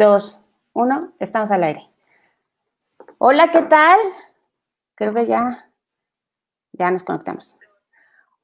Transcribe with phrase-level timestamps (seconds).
[0.00, 0.40] dos,
[0.72, 1.90] uno, estamos al aire.
[3.18, 3.98] Hola, ¿qué tal?
[4.94, 5.70] Creo que ya,
[6.72, 7.54] ya nos conectamos.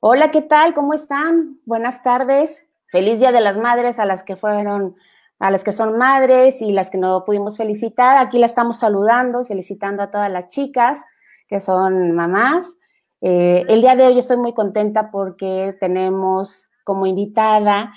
[0.01, 0.75] Hola, ¿qué tal?
[0.75, 1.59] ¿Cómo están?
[1.65, 2.67] Buenas tardes.
[2.93, 4.97] Feliz Día de las Madres a las que fueron,
[5.39, 8.19] a las que son madres y las que no pudimos felicitar.
[8.19, 11.05] Aquí la estamos saludando y felicitando a todas las chicas
[11.49, 12.77] que son mamás.
[13.23, 17.95] Eh, el día de hoy estoy muy contenta porque tenemos como invitada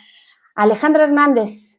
[0.55, 1.78] a Alejandra Hernández,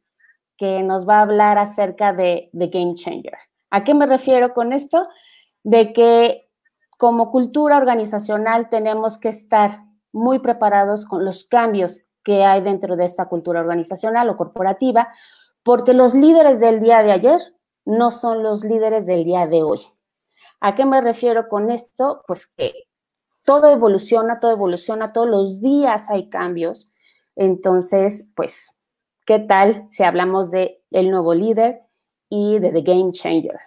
[0.60, 3.38] que nos va a hablar acerca de The Game Changer.
[3.70, 5.08] ¿A qué me refiero con esto?
[5.64, 6.50] De que
[6.98, 13.06] como cultura organizacional tenemos que estar muy preparados con los cambios que hay dentro de
[13.06, 15.08] esta cultura organizacional o corporativa,
[15.62, 17.40] porque los líderes del día de ayer
[17.86, 19.80] no son los líderes del día de hoy.
[20.60, 22.22] ¿A qué me refiero con esto?
[22.26, 22.74] Pues que
[23.46, 26.92] todo evoluciona, todo evoluciona, todos los días hay cambios.
[27.34, 28.74] Entonces, pues
[29.30, 31.82] ¿Qué tal si hablamos de el nuevo líder
[32.28, 33.60] y de The Game Changer?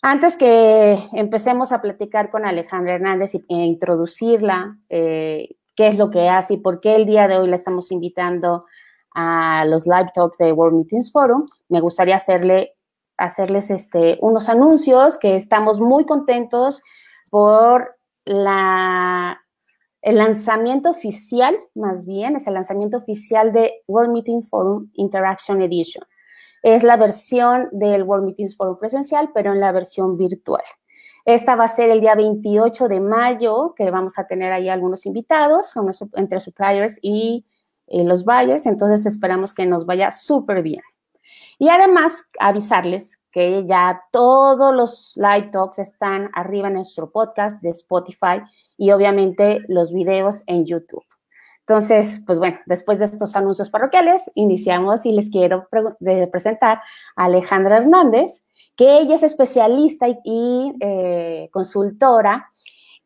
[0.00, 6.30] Antes que empecemos a platicar con Alejandra Hernández e introducirla, eh, qué es lo que
[6.30, 8.64] hace y por qué el día de hoy la estamos invitando
[9.14, 12.74] a los live talks de World Meetings Forum, me gustaría hacerle,
[13.18, 16.82] hacerles este, unos anuncios que estamos muy contentos
[17.30, 19.38] por la
[20.02, 26.04] el lanzamiento oficial, más bien, es el lanzamiento oficial de World Meeting Forum Interaction Edition.
[26.62, 30.62] Es la versión del World Meetings Forum presencial, pero en la versión virtual.
[31.24, 35.04] Esta va a ser el día 28 de mayo, que vamos a tener ahí algunos
[35.04, 35.74] invitados,
[36.14, 37.44] entre suppliers y
[37.86, 40.80] eh, los buyers, entonces esperamos que nos vaya súper bien.
[41.58, 47.70] Y además, avisarles que ya todos los live talks están arriba en nuestro podcast de
[47.70, 48.42] Spotify
[48.76, 51.04] y obviamente los videos en YouTube.
[51.60, 55.68] Entonces, pues bueno, después de estos anuncios parroquiales, iniciamos y les quiero
[56.32, 56.80] presentar
[57.14, 58.42] a Alejandra Hernández,
[58.74, 62.48] que ella es especialista y, eh, consultora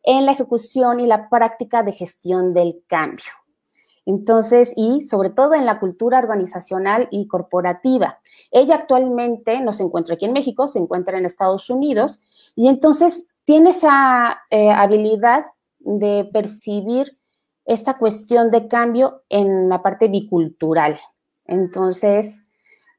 [0.04, 3.32] en la ejecución y la práctica de gestión del cambio.
[4.04, 8.18] Entonces, y sobre todo en la cultura organizacional y corporativa.
[8.50, 12.22] Ella actualmente no se encuentra aquí en México, se encuentra en Estados Unidos
[12.56, 15.46] y entonces tiene esa eh, habilidad
[15.78, 17.18] de percibir
[17.64, 20.98] esta cuestión de cambio en la parte bicultural.
[21.44, 22.44] Entonces,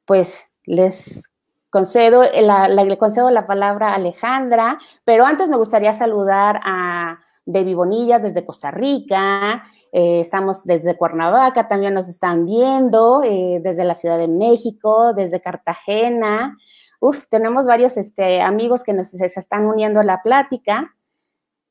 [0.06, 1.24] pues les
[1.70, 8.20] concedo la, concedo la palabra a Alejandra, pero antes me gustaría saludar a Baby Bonilla
[8.20, 9.66] desde Costa Rica,
[9.96, 15.40] eh, estamos desde Cuernavaca, también nos están viendo, eh, desde la Ciudad de México, desde
[15.40, 16.58] Cartagena.
[17.00, 20.96] Uf, tenemos varios este, amigos que nos están uniendo a la plática.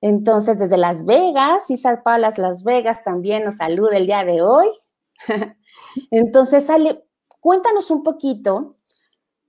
[0.00, 4.68] Entonces, desde Las Vegas, César Palas Las Vegas también nos saluda el día de hoy.
[6.12, 6.70] Entonces,
[7.40, 8.76] cuéntanos un poquito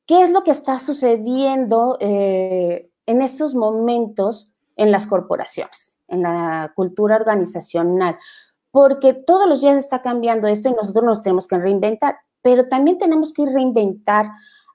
[0.07, 6.71] qué es lo que está sucediendo eh, en estos momentos en las corporaciones, en la
[6.75, 8.17] cultura organizacional,
[8.73, 12.97] porque todos los días está cambiando esto y nosotros nos tenemos que reinventar, pero también
[12.97, 14.25] tenemos que reinventar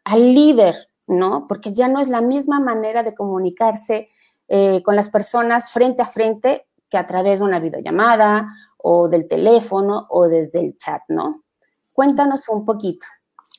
[0.04, 0.76] al líder,
[1.08, 1.48] ¿no?
[1.48, 4.08] Porque ya no es la misma manera de comunicarse
[4.46, 9.26] eh, con las personas frente a frente que a través de una videollamada o del
[9.26, 11.42] teléfono o desde el chat, ¿no?
[11.92, 13.04] Cuéntanos un poquito.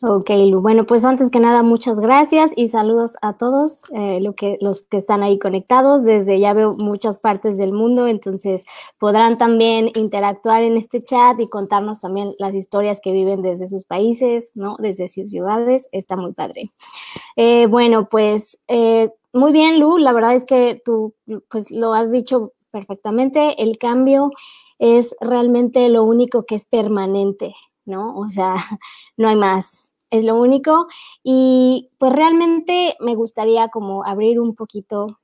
[0.02, 0.62] Ok, Lu.
[0.62, 4.82] Bueno, pues antes que nada, muchas gracias y saludos a todos eh, lo que, los
[4.84, 6.06] que están ahí conectados.
[6.06, 8.64] Desde ya veo muchas partes del mundo, entonces
[8.98, 13.84] podrán también interactuar en este chat y contarnos también las historias que viven desde sus
[13.84, 14.78] países, ¿no?
[14.80, 15.90] Desde sus ciudades.
[15.92, 16.70] Está muy padre.
[17.36, 21.14] Eh, bueno, pues eh, muy bien, Lu, la verdad es que tú
[21.50, 24.32] pues lo has dicho perfectamente, el cambio
[24.78, 27.54] es realmente lo único que es permanente,
[27.90, 28.16] ¿no?
[28.18, 28.54] O sea,
[29.18, 30.88] no hay más, es lo único.
[31.24, 35.18] Y pues realmente me gustaría como abrir un poquito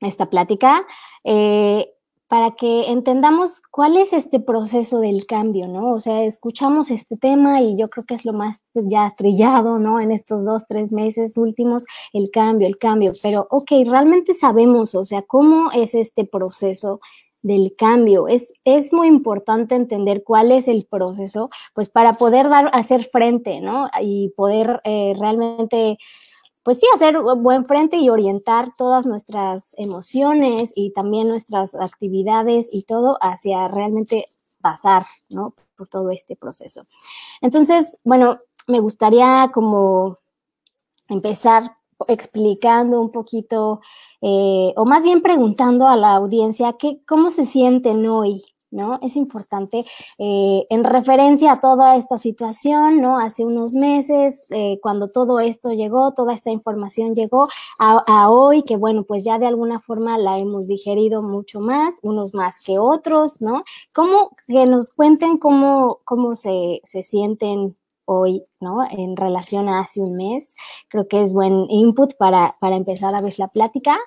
[0.00, 0.86] esta plática.
[1.24, 1.88] Eh,
[2.32, 5.90] para que entendamos cuál es este proceso del cambio, ¿no?
[5.90, 9.78] O sea, escuchamos este tema y yo creo que es lo más pues, ya trillado,
[9.78, 10.00] ¿no?
[10.00, 11.84] En estos dos, tres meses últimos,
[12.14, 17.00] el cambio, el cambio, pero, ok, realmente sabemos, o sea, cómo es este proceso
[17.42, 18.28] del cambio.
[18.28, 23.60] Es, es muy importante entender cuál es el proceso, pues para poder dar, hacer frente,
[23.60, 23.88] ¿no?
[24.00, 25.98] Y poder eh, realmente
[26.62, 32.84] pues sí, hacer buen frente y orientar todas nuestras emociones y también nuestras actividades y
[32.84, 34.26] todo hacia realmente
[34.60, 35.54] pasar, ¿no?
[35.76, 36.84] Por todo este proceso.
[37.40, 38.38] Entonces, bueno,
[38.68, 40.18] me gustaría como
[41.08, 41.72] empezar
[42.08, 43.80] explicando un poquito,
[44.20, 48.44] eh, o más bien preguntando a la audiencia, ¿qué, ¿cómo se sienten hoy?
[48.72, 48.98] ¿no?
[49.02, 49.84] Es importante
[50.18, 53.18] eh, en referencia a toda esta situación, ¿no?
[53.18, 58.76] Hace unos meses, eh, cuando todo esto llegó, toda esta información llegó a, hoy, que
[58.76, 63.42] bueno, pues ya de alguna forma la hemos digerido mucho más, unos más que otros,
[63.42, 63.62] ¿no?
[63.94, 67.76] ¿Cómo que nos cuenten cómo, cómo se, se sienten
[68.14, 68.78] hoy, ¿no?
[68.88, 70.54] En relación a hace un mes.
[70.88, 73.98] Creo que es buen input para, para empezar a ver la plática.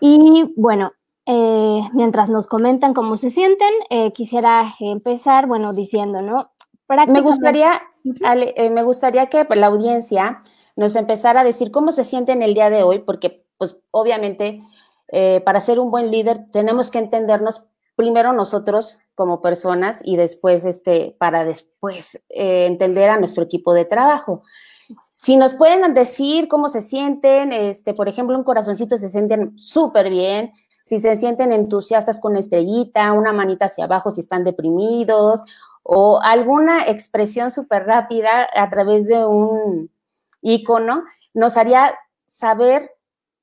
[0.00, 0.92] Y bueno,
[1.26, 6.50] eh, mientras nos comentan cómo se sienten, eh, quisiera empezar, bueno, diciendo, ¿no?
[7.06, 10.40] Me gustaría, eh, me gustaría que la audiencia
[10.74, 14.60] nos empezara a decir cómo se sienten el día de hoy, porque, pues, obviamente,
[15.44, 17.64] para ser un buen líder tenemos que entendernos
[17.96, 24.40] primero nosotros como personas y después, este, para después entender a nuestro equipo de trabajo.
[25.14, 30.08] Si nos pueden decir cómo se sienten, este, por ejemplo, un corazoncito se sienten súper
[30.08, 30.52] bien,
[30.82, 35.42] si se sienten entusiastas con estrellita, una manita hacia abajo si están deprimidos
[35.82, 39.90] o alguna expresión súper rápida a través de un
[40.40, 41.94] icono, nos haría
[42.24, 42.90] saber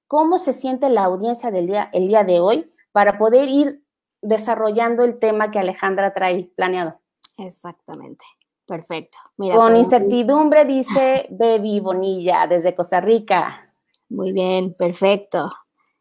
[0.07, 3.83] cómo se siente la audiencia del día, el día de hoy para poder ir
[4.27, 6.99] desarrollando el tema que Alejandra trae planeado.
[7.37, 8.25] Exactamente.
[8.65, 9.17] Perfecto.
[9.37, 13.71] Con incertidumbre dice Baby Bonilla desde Costa Rica.
[14.09, 15.51] Muy bien, perfecto.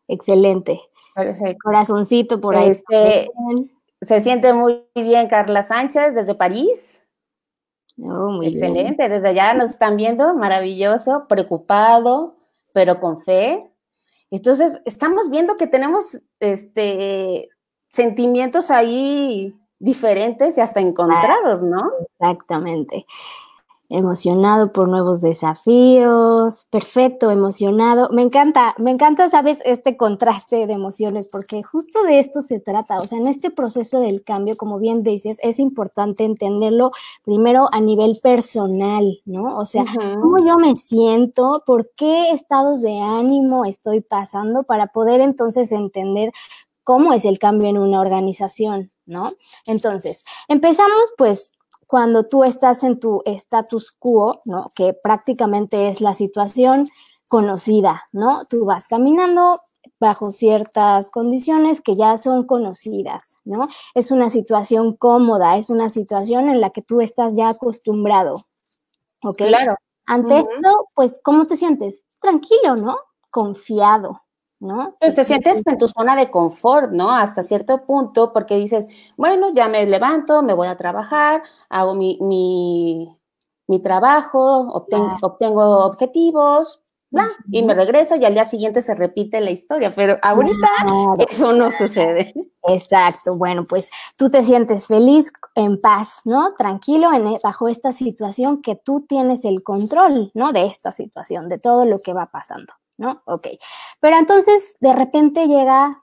[0.08, 0.80] Excelente.
[1.62, 2.70] Corazoncito por ahí.
[2.70, 3.30] Este,
[4.00, 7.02] se siente muy bien Carla Sánchez desde París.
[7.98, 12.36] Oh, muy Excelente, desde allá nos están viendo, maravilloso, preocupado,
[12.74, 13.70] pero con fe.
[14.30, 17.48] Entonces, estamos viendo que tenemos este
[17.88, 21.90] sentimientos ahí diferentes y hasta encontrados, ¿no?
[22.00, 23.06] Exactamente
[23.88, 28.08] emocionado por nuevos desafíos, perfecto, emocionado.
[28.10, 32.98] Me encanta, me encanta, sabes, este contraste de emociones, porque justo de esto se trata.
[32.98, 36.90] O sea, en este proceso del cambio, como bien dices, es importante entenderlo
[37.24, 39.56] primero a nivel personal, ¿no?
[39.56, 39.84] O sea,
[40.20, 46.32] cómo yo me siento, por qué estados de ánimo estoy pasando para poder entonces entender
[46.86, 49.32] cómo es el cambio en una organización, ¿no?
[49.66, 51.50] Entonces, empezamos pues
[51.88, 54.70] cuando tú estás en tu status quo, ¿no?
[54.76, 56.86] Que prácticamente es la situación
[57.28, 58.44] conocida, ¿no?
[58.44, 59.58] Tú vas caminando
[59.98, 63.66] bajo ciertas condiciones que ya son conocidas, ¿no?
[63.96, 68.36] Es una situación cómoda, es una situación en la que tú estás ya acostumbrado,
[69.24, 69.38] ¿ok?
[69.38, 69.74] Claro.
[70.06, 72.04] Ante esto, pues, ¿cómo te sientes?
[72.20, 72.96] Tranquilo, ¿no?
[73.32, 74.20] Confiado,
[74.60, 74.96] ¿no?
[75.00, 77.10] Pues te sientes en tu zona de confort, ¿no?
[77.10, 78.86] Hasta cierto punto, porque dices,
[79.16, 86.82] bueno, ya me levanto, me voy a trabajar, hago mi, mi, trabajo, obtengo, obtengo objetivos,
[87.50, 90.68] y me regreso y al día siguiente se repite la historia, pero ahorita
[91.28, 92.34] eso no sucede.
[92.68, 96.52] Exacto, bueno, pues tú te sientes feliz, en paz, ¿no?
[96.54, 100.52] Tranquilo en, e, bajo esta situación que tú tienes el control, ¿no?
[100.52, 102.72] De esta situación, de todo lo que va pasando.
[102.98, 103.16] ¿No?
[103.26, 103.48] Ok.
[104.00, 106.02] Pero entonces de repente llega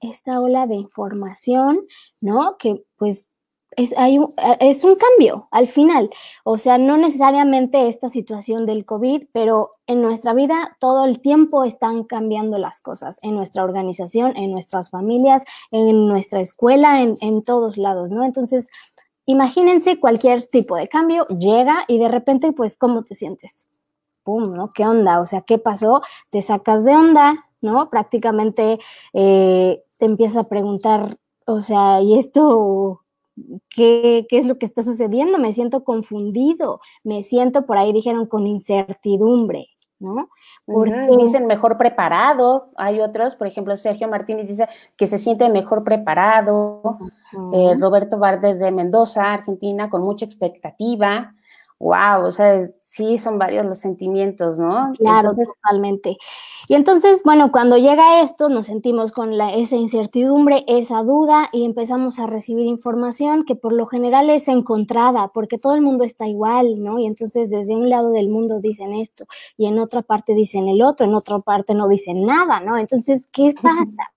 [0.00, 1.86] esta ola de información,
[2.20, 2.56] ¿no?
[2.58, 3.28] Que pues
[3.76, 4.28] es, hay un,
[4.60, 6.10] es un cambio al final.
[6.44, 11.64] O sea, no necesariamente esta situación del COVID, pero en nuestra vida todo el tiempo
[11.64, 17.42] están cambiando las cosas, en nuestra organización, en nuestras familias, en nuestra escuela, en, en
[17.42, 18.24] todos lados, ¿no?
[18.24, 18.68] Entonces,
[19.26, 23.66] imagínense cualquier tipo de cambio llega y de repente, pues, ¿cómo te sientes?
[24.24, 24.54] ¡Pum!
[24.54, 24.70] ¿no?
[24.70, 25.20] ¿Qué onda?
[25.20, 26.02] O sea, ¿qué pasó?
[26.30, 27.90] Te sacas de onda, ¿no?
[27.90, 28.78] Prácticamente
[29.12, 33.00] eh, te empiezas a preguntar, o sea, ¿y esto
[33.68, 35.38] ¿Qué, ¿qué, es lo que está sucediendo?
[35.38, 40.28] Me siento confundido, me siento, por ahí dijeron, con incertidumbre, ¿no?
[40.66, 45.82] Porque dicen mejor preparado, hay otros, por ejemplo, Sergio Martínez dice que se siente mejor
[45.82, 46.98] preparado,
[47.52, 51.34] eh, Roberto Vardes de Mendoza, Argentina, con mucha expectativa,
[51.84, 54.94] wow, o sea, sí son varios los sentimientos, ¿no?
[54.96, 56.16] Claro, totalmente.
[56.66, 61.66] Y entonces, bueno, cuando llega esto, nos sentimos con la, esa incertidumbre, esa duda y
[61.66, 66.26] empezamos a recibir información que por lo general es encontrada, porque todo el mundo está
[66.26, 66.98] igual, ¿no?
[66.98, 69.26] Y entonces desde un lado del mundo dicen esto
[69.58, 72.78] y en otra parte dicen el otro, en otra parte no dicen nada, ¿no?
[72.78, 74.10] Entonces, ¿qué pasa?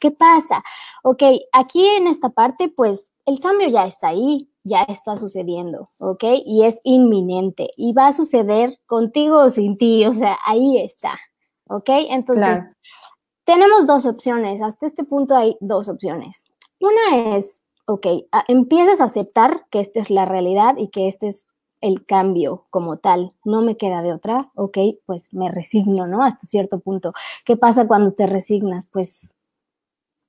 [0.00, 0.64] ¿Qué pasa?
[1.04, 6.24] Ok, aquí en esta parte, pues el cambio ya está ahí, ya está sucediendo, ¿ok?
[6.44, 11.18] Y es inminente y va a suceder contigo o sin ti, o sea, ahí está,
[11.68, 11.90] ¿ok?
[12.10, 12.58] Entonces,
[13.44, 16.44] tenemos dos opciones, hasta este punto hay dos opciones.
[16.80, 18.06] Una es, ok,
[18.48, 21.46] empiezas a aceptar que esta es la realidad y que este es
[21.82, 26.22] el cambio como tal, no me queda de otra, ok, pues me resigno, ¿no?
[26.22, 27.12] Hasta cierto punto.
[27.44, 28.86] ¿Qué pasa cuando te resignas?
[28.90, 29.33] Pues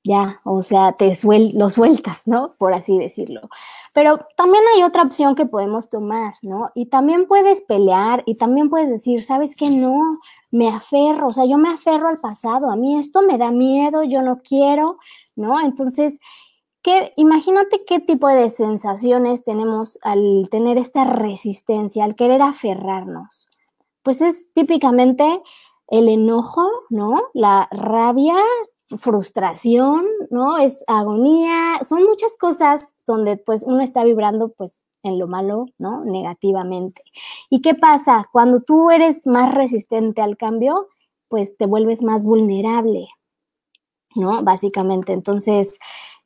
[0.06, 2.54] ya, o sea, te suel lo sueltas, ¿no?
[2.60, 3.50] Por así decirlo.
[3.92, 6.70] Pero también hay otra opción que podemos tomar, ¿no?
[6.76, 9.68] Y también puedes pelear y también puedes decir, ¿sabes qué?
[9.72, 10.00] No,
[10.52, 14.04] me aferro, o sea, yo me aferro al pasado, a mí esto me da miedo,
[14.04, 15.00] yo no quiero,
[15.36, 15.60] ¿no?
[15.60, 16.20] Entonces,
[16.84, 23.48] ¿qué, imagínate qué tipo de sensaciones tenemos al tener esta resistencia, al querer aferrarnos.
[24.04, 25.42] Pues es típicamente
[25.88, 27.24] el enojo, ¿no?
[27.34, 28.36] La rabia,
[28.98, 30.58] frustración, ¿no?
[30.58, 36.04] Es agonía, son muchas cosas donde pues uno está vibrando pues en lo malo, ¿no?
[36.04, 37.02] Negativamente.
[37.50, 38.28] ¿Y qué pasa?
[38.32, 40.88] Cuando tú eres más resistente al cambio,
[41.28, 43.08] pues te vuelves más vulnerable,
[44.16, 44.44] ¿no?
[44.44, 45.80] Básicamente, entonces,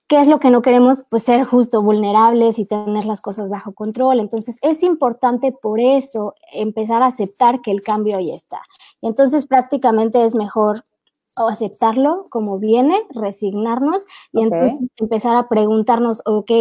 [0.08, 1.04] ¿qué es lo que no queremos?
[1.10, 4.20] Pues ser justo vulnerables y tener las cosas bajo control.
[4.20, 8.62] Entonces, es importante por eso empezar a aceptar que el cambio ya está.
[9.02, 10.86] Y entonces prácticamente es mejor
[11.38, 16.52] o aceptarlo como viene, resignarnos y entonces empezar a preguntarnos, ok,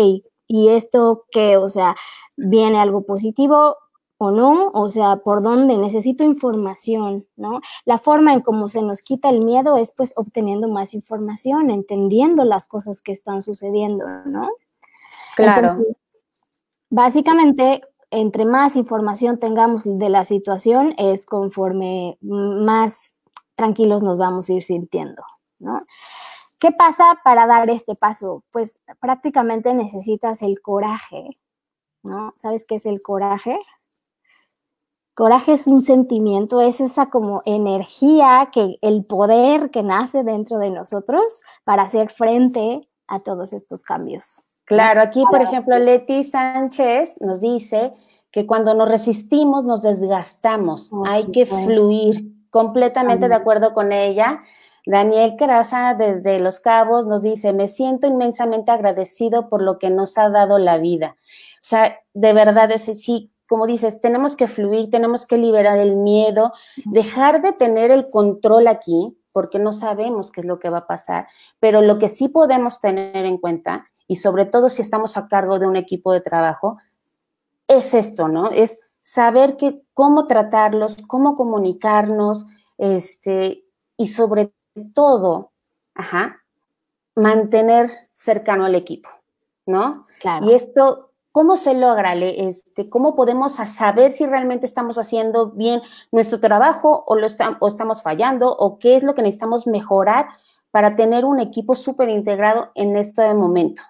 [0.47, 1.57] ¿y esto qué?
[1.57, 1.97] O sea,
[2.37, 3.77] ¿viene algo positivo?
[4.19, 7.61] o no, o sea, por dónde necesito información, ¿no?
[7.85, 12.45] La forma en cómo se nos quita el miedo es pues obteniendo más información, entendiendo
[12.45, 14.49] las cosas que están sucediendo, ¿no?
[15.37, 15.79] Claro.
[16.91, 23.18] básicamente, entre más información tengamos de la situación, es conforme más
[23.59, 25.23] tranquilos nos vamos a ir sintiendo,
[25.59, 25.81] ¿no?
[26.61, 28.45] ¿Qué pasa para dar este paso?
[28.51, 31.39] Pues prácticamente necesitas el coraje,
[32.03, 32.33] ¿no?
[32.37, 33.59] ¿Sabes qué es el coraje?
[35.15, 40.71] Coraje es un sentimiento, es esa como energía, que el poder que nace dentro de
[40.71, 44.43] nosotros para hacer frente a todos estos cambios.
[44.65, 47.93] Claro, aquí por ejemplo Leti Sánchez nos dice
[48.31, 54.43] que cuando nos resistimos nos desgastamos, hay que fluir, completamente de acuerdo con ella.
[54.87, 60.17] Daniel Caraza desde Los Cabos nos dice, me siento inmensamente agradecido por lo que nos
[60.17, 61.17] ha dado la vida.
[61.57, 65.97] O sea, de verdad, ese sí, como dices, tenemos que fluir, tenemos que liberar el
[65.97, 66.53] miedo,
[66.87, 70.87] dejar de tener el control aquí, porque no sabemos qué es lo que va a
[70.87, 71.29] pasar,
[71.61, 75.59] pero lo que sí podemos tener en cuenta, y sobre todo si estamos a cargo
[75.59, 76.79] de un equipo de trabajo,
[77.69, 78.51] es esto, ¿no?
[78.51, 82.45] Es saber que, cómo tratarlos, cómo comunicarnos,
[82.77, 83.65] este,
[83.97, 84.53] y sobre
[84.93, 85.53] todo,
[85.95, 86.43] ajá,
[87.15, 89.09] mantener cercano al equipo,
[89.65, 90.07] ¿no?
[90.21, 90.45] Claro.
[90.45, 92.15] Y esto, ¿cómo se logra?
[92.17, 95.81] Este, ¿Cómo podemos saber si realmente estamos haciendo bien
[96.13, 97.29] nuestro trabajo o, lo
[97.61, 100.27] o estamos fallando o qué es lo que necesitamos mejorar
[100.71, 103.83] para tener un equipo súper integrado en este momento?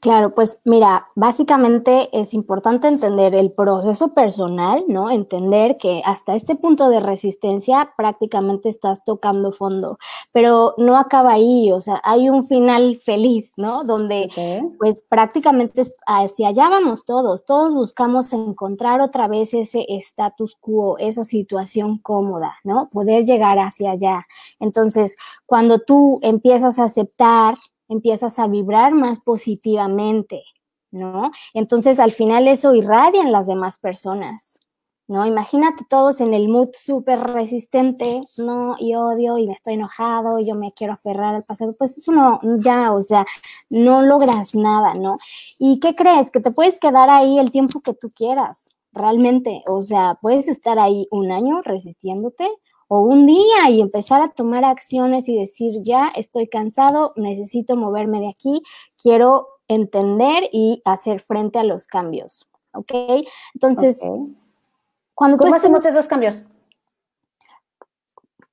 [0.00, 5.10] Claro, pues mira, básicamente es importante entender el proceso personal, ¿no?
[5.10, 9.98] Entender que hasta este punto de resistencia prácticamente estás tocando fondo,
[10.30, 13.82] pero no acaba ahí, o sea, hay un final feliz, ¿no?
[13.82, 14.30] Donde
[14.78, 21.24] pues prácticamente hacia allá vamos todos, todos buscamos encontrar otra vez ese status quo, esa
[21.24, 22.88] situación cómoda, ¿no?
[22.92, 24.26] Poder llegar hacia allá.
[24.60, 27.56] Entonces, cuando tú empiezas a aceptar
[27.88, 30.42] empiezas a vibrar más positivamente,
[30.90, 31.30] ¿no?
[31.54, 34.60] Entonces al final eso irradia en las demás personas,
[35.08, 35.26] ¿no?
[35.26, 38.76] Imagínate todos en el mood súper resistente, ¿no?
[38.78, 42.12] Y odio y me estoy enojado y yo me quiero aferrar al pasado, pues eso
[42.12, 43.24] no, ya, o sea,
[43.70, 45.16] no logras nada, ¿no?
[45.58, 46.30] ¿Y qué crees?
[46.30, 50.78] Que te puedes quedar ahí el tiempo que tú quieras, realmente, o sea, puedes estar
[50.78, 52.48] ahí un año resistiéndote
[52.88, 58.20] o un día y empezar a tomar acciones y decir, ya estoy cansado, necesito moverme
[58.20, 58.62] de aquí,
[59.00, 62.46] quiero entender y hacer frente a los cambios.
[62.72, 62.92] ¿Ok?
[63.54, 64.00] Entonces,
[65.14, 66.44] cuando ¿cómo hacemos esos cambios?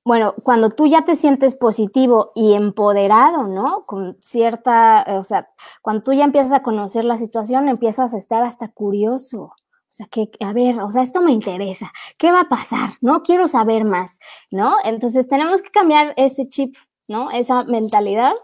[0.04, 3.82] Bueno, cuando tú ya te sientes positivo y empoderado, ¿no?
[3.86, 5.48] Con cierta, o sea,
[5.82, 9.52] cuando tú ya empiezas a conocer la situación, empiezas a estar hasta curioso.
[9.96, 11.90] O sea, que, a ver, o sea, esto me interesa.
[12.18, 12.98] ¿Qué va a pasar?
[13.00, 14.18] No quiero saber más,
[14.50, 14.74] ¿no?
[14.84, 16.76] Entonces tenemos que cambiar ese chip,
[17.08, 17.30] ¿no?
[17.30, 18.34] Esa mentalidad,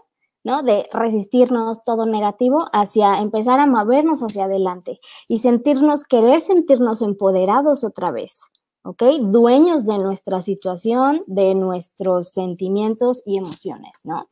[0.43, 0.63] ¿no?
[0.63, 7.83] De resistirnos todo negativo hacia empezar a movernos hacia adelante y sentirnos, querer sentirnos empoderados
[7.83, 8.49] otra vez,
[8.83, 9.03] ¿ok?
[9.21, 14.23] Dueños de nuestra situación, de nuestros sentimientos y emociones, ¿no?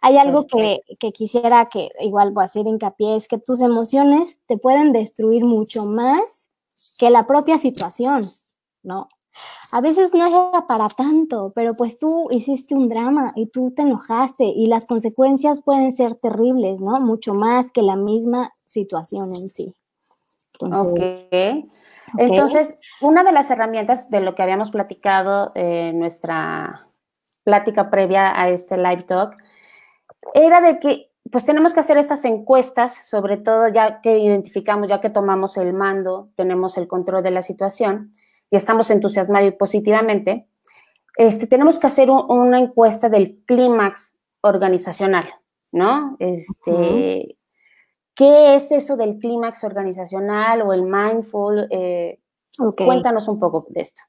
[0.00, 4.38] Hay algo que, que, quisiera que igual voy a hacer hincapié, es que tus emociones
[4.46, 6.47] te pueden destruir mucho más
[6.98, 8.22] que la propia situación,
[8.82, 9.08] ¿no?
[9.70, 13.82] A veces no era para tanto, pero pues tú hiciste un drama y tú te
[13.82, 16.98] enojaste y las consecuencias pueden ser terribles, ¿no?
[17.00, 19.74] Mucho más que la misma situación en sí.
[20.60, 21.28] Entonces,
[22.16, 26.88] Entonces, una de las herramientas de lo que habíamos platicado en nuestra
[27.44, 29.36] plática previa a este live talk
[30.34, 35.00] era de que pues tenemos que hacer estas encuestas, sobre todo ya que identificamos, ya
[35.00, 38.12] que tomamos el mando, tenemos el control de la situación
[38.50, 40.48] y estamos entusiasmados y positivamente,
[41.16, 45.24] este, tenemos que hacer una encuesta del clímax organizacional,
[45.72, 46.16] ¿no?
[46.20, 47.36] Este,
[48.14, 51.66] ¿Qué es eso del clímax organizacional o el mindful?
[51.70, 52.20] Eh,
[52.76, 54.02] cuéntanos un poco de esto.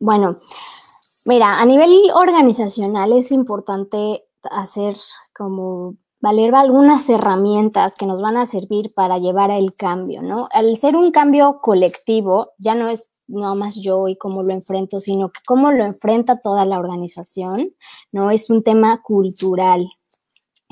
[0.00, 0.40] bueno,
[1.24, 4.94] mira, a nivel organizacional es importante hacer
[5.34, 10.48] como valer algunas herramientas que nos van a servir para llevar el cambio, ¿no?
[10.52, 15.00] Al ser un cambio colectivo, ya no es no más yo y cómo lo enfrento,
[15.00, 17.70] sino que cómo lo enfrenta toda la organización,
[18.12, 18.30] ¿no?
[18.30, 19.88] Es un tema cultural,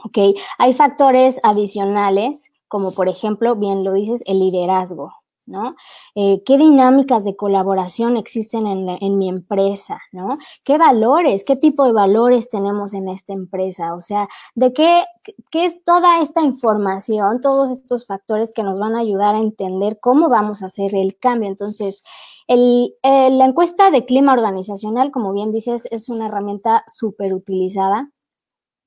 [0.05, 0.37] ¿ok?
[0.59, 5.13] Hay factores adicionales, como por ejemplo, bien lo dices, el liderazgo,
[5.49, 5.75] ¿no?
[6.15, 10.39] Eh, ¿Qué dinámicas de colaboración existen en, mi empresa, ¿no?
[10.65, 13.95] ¿Qué valores, qué tipo de valores tenemos en esta empresa?
[13.95, 15.05] O sea, ¿de qué,
[15.51, 19.99] qué es toda esta información, todos estos factores que nos van a ayudar a entender
[20.01, 21.49] cómo vamos a hacer el cambio?
[21.49, 22.05] Entonces,
[22.47, 28.11] el, la encuesta de clima organizacional, como bien dices, es una herramienta súper utilizada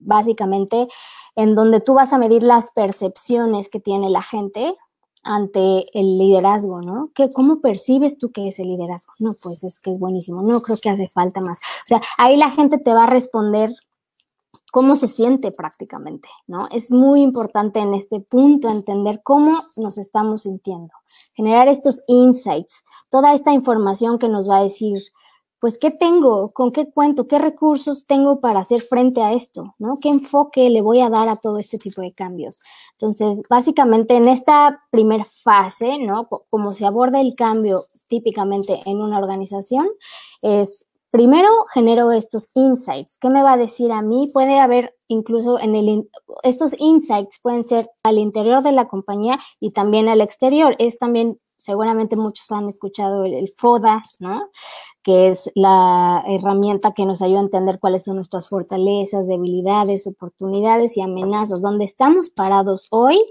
[0.03, 0.87] básicamente,
[1.35, 4.75] en donde tú vas a medir las percepciones que tiene la gente
[5.23, 7.09] ante el liderazgo, ¿no?
[7.13, 9.13] ¿Qué, ¿Cómo percibes tú que es el liderazgo?
[9.19, 11.59] No, pues es que es buenísimo, no creo que hace falta más.
[11.59, 13.71] O sea, ahí la gente te va a responder
[14.71, 16.67] cómo se siente prácticamente, ¿no?
[16.69, 20.93] Es muy importante en este punto entender cómo nos estamos sintiendo,
[21.35, 24.97] generar estos insights, toda esta información que nos va a decir,
[25.61, 26.49] pues, ¿qué tengo?
[26.49, 27.27] ¿Con qué cuento?
[27.27, 29.75] ¿Qué recursos tengo para hacer frente a esto?
[29.77, 29.93] ¿no?
[30.01, 32.61] ¿Qué enfoque le voy a dar a todo este tipo de cambios?
[32.93, 36.27] Entonces, básicamente en esta primera fase, ¿no?
[36.49, 39.87] Como se aborda el cambio típicamente en una organización,
[40.41, 43.17] es primero genero estos insights.
[43.19, 44.29] ¿Qué me va a decir a mí?
[44.33, 46.09] Puede haber incluso en el,
[46.41, 50.75] estos insights pueden ser al interior de la compañía y también al exterior.
[50.79, 54.49] Es también, seguramente muchos han escuchado el FODA, ¿no?
[55.03, 60.97] que es la herramienta que nos ayuda a entender cuáles son nuestras fortalezas, debilidades, oportunidades
[60.97, 63.23] y amenazas, dónde estamos parados hoy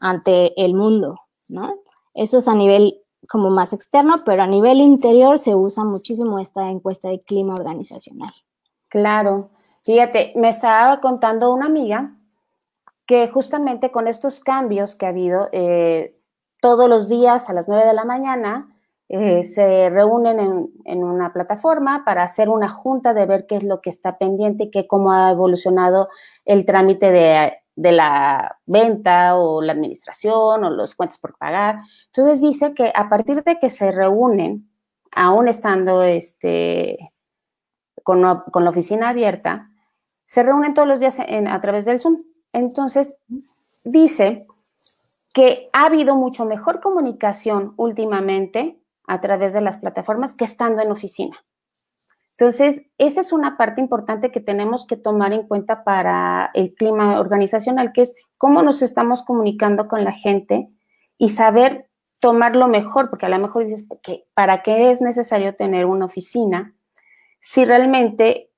[0.00, 1.74] ante el mundo, ¿no?
[2.12, 6.70] Eso es a nivel como más externo, pero a nivel interior se usa muchísimo esta
[6.70, 8.32] encuesta de clima organizacional.
[8.88, 9.48] Claro.
[9.82, 12.14] Fíjate, me estaba contando una amiga
[13.06, 16.18] que justamente con estos cambios que ha habido eh,
[16.62, 18.72] todos los días a las 9 de la mañana,
[19.08, 23.80] eh, se reúnen en, una plataforma para hacer una junta de ver qué es lo
[23.80, 26.08] que está pendiente y qué, cómo ha evolucionado
[26.44, 31.80] el trámite de, la venta o la administración o los cuentas por pagar.
[32.06, 34.70] Entonces dice que a partir de que se reúnen,
[35.10, 37.12] aún estando este,
[38.04, 39.68] con, la oficina abierta,
[40.22, 42.22] se reúnen todos los días a través del Zoom.
[42.52, 43.18] Entonces
[43.84, 44.46] dice
[45.32, 50.90] que ha habido mucho mejor comunicación últimamente a través de las plataformas que estando en
[50.90, 51.36] oficina.
[52.32, 57.20] Entonces, esa es una parte importante que tenemos que tomar en cuenta para el clima
[57.20, 60.68] organizacional, que es cómo nos estamos comunicando con la gente
[61.18, 61.88] y saber
[62.20, 63.86] tomar lo mejor, porque a lo mejor dices,
[64.34, 66.74] ¿para qué es necesario tener una oficina
[67.38, 68.50] si realmente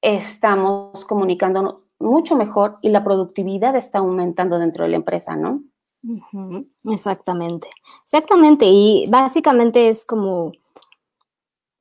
[0.00, 5.62] estamos comunicando mucho mejor y la productividad está aumentando dentro de la empresa, ¿no?
[6.84, 7.68] Exactamente,
[8.04, 8.66] exactamente.
[8.66, 10.52] Y básicamente es como,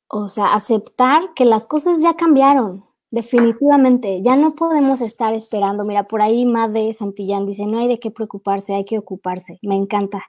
[0.10, 2.86] o sea, aceptar que las cosas ya cambiaron.
[3.14, 5.84] Definitivamente, ya no podemos estar esperando.
[5.84, 9.60] Mira, por ahí Made Santillán dice, no hay de qué preocuparse, hay que ocuparse.
[9.64, 10.24] Me encanta.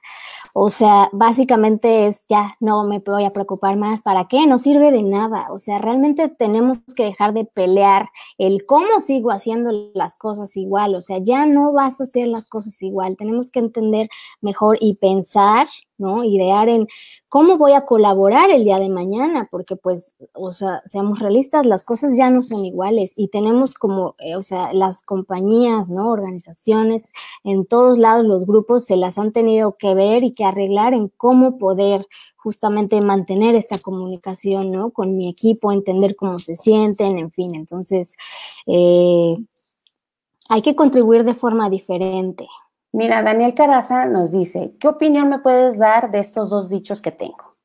[0.53, 4.01] O sea, básicamente es, ya, no me voy a preocupar más.
[4.01, 4.45] ¿Para qué?
[4.47, 5.47] No sirve de nada.
[5.51, 10.93] O sea, realmente tenemos que dejar de pelear el cómo sigo haciendo las cosas igual.
[10.95, 13.15] O sea, ya no vas a hacer las cosas igual.
[13.15, 14.09] Tenemos que entender
[14.41, 15.67] mejor y pensar
[15.97, 16.23] ¿no?
[16.23, 16.87] Idear en
[17.29, 21.83] cómo voy a colaborar el día de mañana, porque pues, o sea, seamos realistas, las
[21.83, 26.11] cosas ya no son iguales y tenemos como, eh, o sea, las compañías, ¿no?
[26.11, 27.11] Organizaciones,
[27.43, 31.09] en todos lados los grupos se las han tenido que ver y que arreglar en
[31.09, 34.91] cómo poder justamente mantener esta comunicación, ¿no?
[34.91, 38.15] Con mi equipo, entender cómo se sienten, en fin, entonces,
[38.67, 39.37] eh,
[40.49, 42.47] hay que contribuir de forma diferente,
[42.93, 47.11] Mira, Daniel Caraza nos dice, ¿qué opinión me puedes dar de estos dos dichos que
[47.11, 47.57] tengo?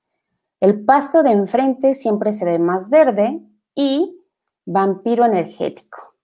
[0.59, 3.39] El pasto de enfrente siempre se ve más verde
[3.75, 4.19] y
[4.65, 6.15] vampiro energético.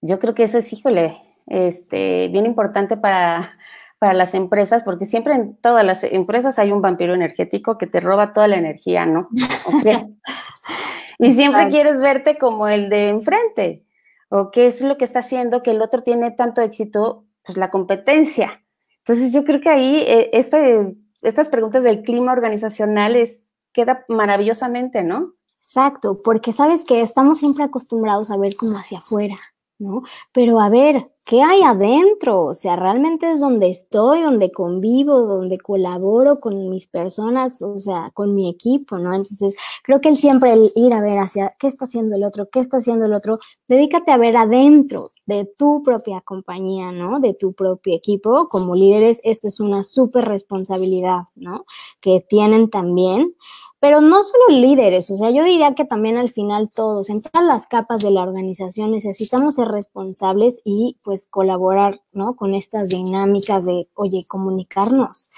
[0.00, 3.50] Yo creo que eso es, híjole, este, bien importante para,
[3.98, 7.98] para las empresas, porque siempre en todas las empresas hay un vampiro energético que te
[7.98, 9.28] roba toda la energía, ¿no?
[11.18, 13.84] y siempre quieres verte como el de enfrente.
[14.28, 17.70] o qué es lo que está haciendo que el otro tiene tanto éxito, pues la
[17.70, 18.62] competencia.
[18.98, 25.02] Entonces yo creo que ahí eh, este, estas preguntas del clima organizacional es, queda maravillosamente,
[25.02, 25.34] ¿no?
[25.58, 29.38] Exacto, porque sabes que estamos siempre acostumbrados a ver como hacia afuera,
[29.78, 30.02] ¿no?
[30.32, 32.44] Pero a ver, ¿qué hay adentro?
[32.44, 38.10] O sea, realmente es donde estoy, donde convivo, donde colaboro con mis personas, o sea,
[38.14, 39.14] con mi equipo, ¿no?
[39.14, 42.46] Entonces, creo que el siempre el ir a ver hacia qué está haciendo el otro,
[42.50, 47.18] qué está haciendo el otro, dedícate a ver adentro de tu propia compañía, ¿no?
[47.20, 48.46] De tu propio equipo.
[48.48, 51.66] Como líderes, esta es una súper responsabilidad, ¿no?
[52.00, 53.34] Que tienen también
[53.80, 57.46] pero no solo líderes, o sea, yo diría que también al final todos, en todas
[57.46, 62.36] las capas de la organización necesitamos ser responsables y pues colaborar, ¿no?
[62.36, 65.30] Con estas dinámicas de, oye, comunicarnos,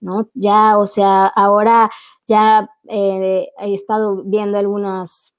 [0.00, 0.28] ¿no?
[0.34, 1.90] Ya, o sea, ahora
[2.26, 5.35] ya eh, he estado viendo algunas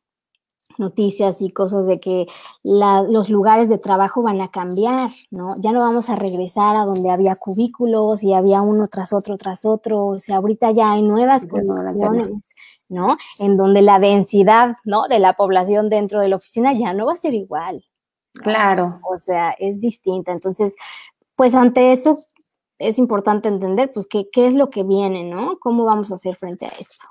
[0.80, 2.28] noticias y cosas de que
[2.64, 5.56] los lugares de trabajo van a cambiar, ¿no?
[5.60, 9.66] Ya no vamos a regresar a donde había cubículos y había uno tras otro, tras
[9.66, 12.56] otro, o sea, ahorita ya hay nuevas condiciones,
[12.90, 13.18] ¿no?
[13.40, 15.08] En donde la densidad, ¿no?
[15.08, 17.84] De la población dentro de la oficina ya no va a ser igual.
[18.34, 19.00] Claro.
[19.10, 20.32] O sea, es distinta.
[20.32, 20.76] Entonces,
[21.36, 22.18] pues ante eso
[22.80, 25.58] es importante entender, pues, qué, qué es lo que viene, ¿no?
[25.60, 27.08] ¿Cómo vamos a hacer frente a esto?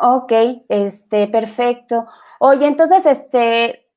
[0.00, 0.32] Ok,
[0.68, 2.06] este, perfecto.
[2.40, 3.90] Oye, entonces, este,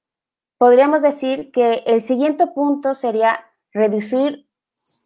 [0.58, 4.47] podríamos decir que el siguiente punto sería reducir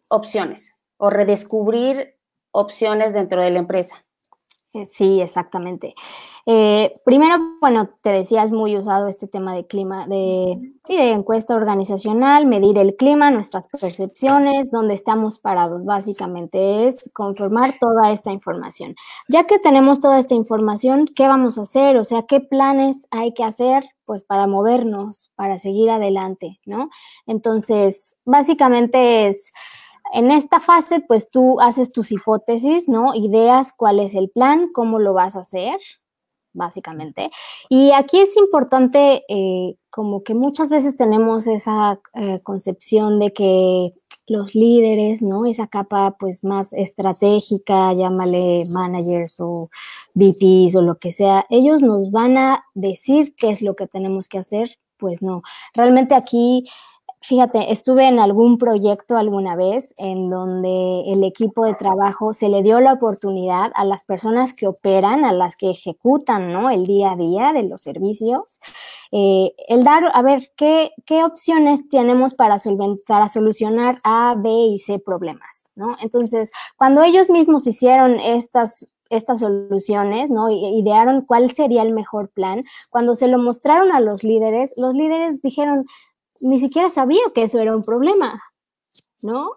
[0.08, 2.16] opciones o redescubrir
[2.52, 4.04] opciones dentro de la empresa.
[4.74, 5.94] Eh, sí, exactamente.
[6.44, 11.12] Eh, primero, bueno, te decía, es muy usado este tema de clima, de, sí, de
[11.12, 18.32] encuesta organizacional, medir el clima, nuestras percepciones, dónde estamos parados, básicamente es conformar toda esta
[18.32, 18.96] información.
[19.28, 21.96] Ya que tenemos toda esta información, ¿qué vamos a hacer?
[21.96, 23.84] O sea, ¿qué planes hay que hacer?
[24.04, 26.90] Pues para movernos, para seguir adelante, ¿no?
[27.26, 29.52] Entonces, básicamente es
[30.12, 33.14] en esta fase, pues tú haces tus hipótesis, ¿no?
[33.14, 35.78] Ideas cuál es el plan, cómo lo vas a hacer,
[36.52, 37.30] básicamente.
[37.68, 43.92] Y aquí es importante, eh, como que muchas veces tenemos esa eh, concepción de que
[44.26, 45.46] los líderes, ¿no?
[45.46, 49.70] Esa capa pues más estratégica, llámale managers o
[50.14, 54.28] VPs o lo que sea, ellos nos van a decir qué es lo que tenemos
[54.28, 54.78] que hacer.
[54.98, 55.42] Pues no,
[55.74, 56.66] realmente aquí
[57.24, 62.64] Fíjate, estuve en algún proyecto alguna vez en donde el equipo de trabajo se le
[62.64, 66.68] dio la oportunidad a las personas que operan, a las que ejecutan ¿no?
[66.68, 68.60] el día a día de los servicios,
[69.12, 74.98] eh, el dar, a ver, ¿qué, qué opciones tenemos para, solucionar A, B y C
[74.98, 75.70] problemas.
[75.76, 75.96] ¿no?
[76.02, 80.48] Entonces, cuando ellos mismos hicieron estas estas soluciones, ¿no?
[80.50, 82.62] Idearon cuál sería el mejor plan.
[82.88, 85.84] Cuando se lo mostraron a los líderes, los líderes dijeron,
[86.40, 88.42] ni siquiera sabía que eso era un problema,
[89.22, 89.50] ¿no?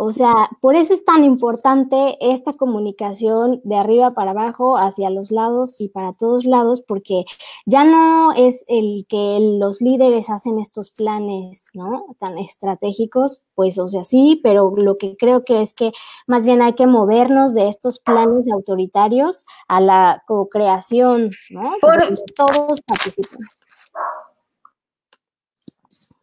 [0.00, 5.32] O sea, por eso es tan importante esta comunicación de arriba para abajo, hacia los
[5.32, 7.24] lados y para todos lados, porque
[7.66, 12.14] ya no es el que los líderes hacen estos planes, ¿no?
[12.20, 15.90] Tan estratégicos, pues, o sea, sí, pero lo que creo que es que
[16.28, 21.72] más bien hay que movernos de estos planes autoritarios a la co-creación, ¿no?
[21.80, 22.08] Por...
[22.36, 23.40] todos participan.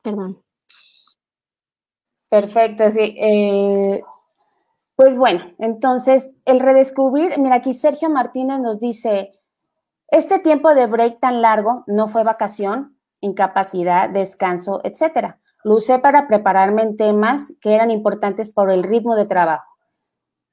[0.06, 0.40] Perdón.
[2.30, 3.16] Perfecto, sí.
[3.20, 4.04] Eh,
[4.96, 9.32] pues bueno, entonces el redescubrir, mira aquí Sergio Martínez nos dice,
[10.10, 15.40] este tiempo de break tan largo no fue vacación, incapacidad, descanso, etcétera.
[15.64, 19.74] Lo usé para prepararme en temas que eran importantes por el ritmo de trabajo.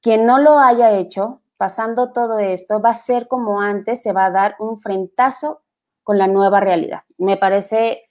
[0.01, 4.25] Quien no lo haya hecho, pasando todo esto, va a ser como antes, se va
[4.25, 5.61] a dar un frentazo
[6.01, 7.03] con la nueva realidad.
[7.19, 8.09] Me parece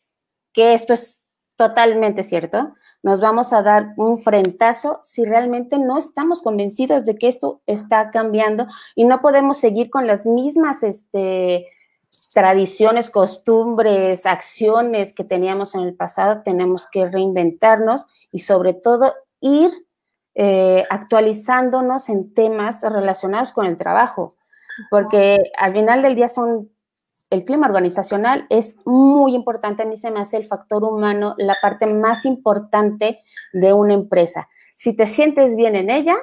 [0.52, 1.21] que esto es
[1.62, 2.74] Totalmente cierto.
[3.04, 8.10] Nos vamos a dar un frentazo si realmente no estamos convencidos de que esto está
[8.10, 11.68] cambiando y no podemos seguir con las mismas este,
[12.34, 16.42] tradiciones, costumbres, acciones que teníamos en el pasado.
[16.42, 19.70] Tenemos que reinventarnos y sobre todo ir
[20.34, 24.34] eh, actualizándonos en temas relacionados con el trabajo,
[24.90, 26.71] porque al final del día son
[27.32, 29.82] el clima organizacional es muy importante.
[29.82, 33.20] A mí se me hace el factor humano la parte más importante
[33.54, 34.50] de una empresa.
[34.74, 36.16] Si te sientes bien en ella,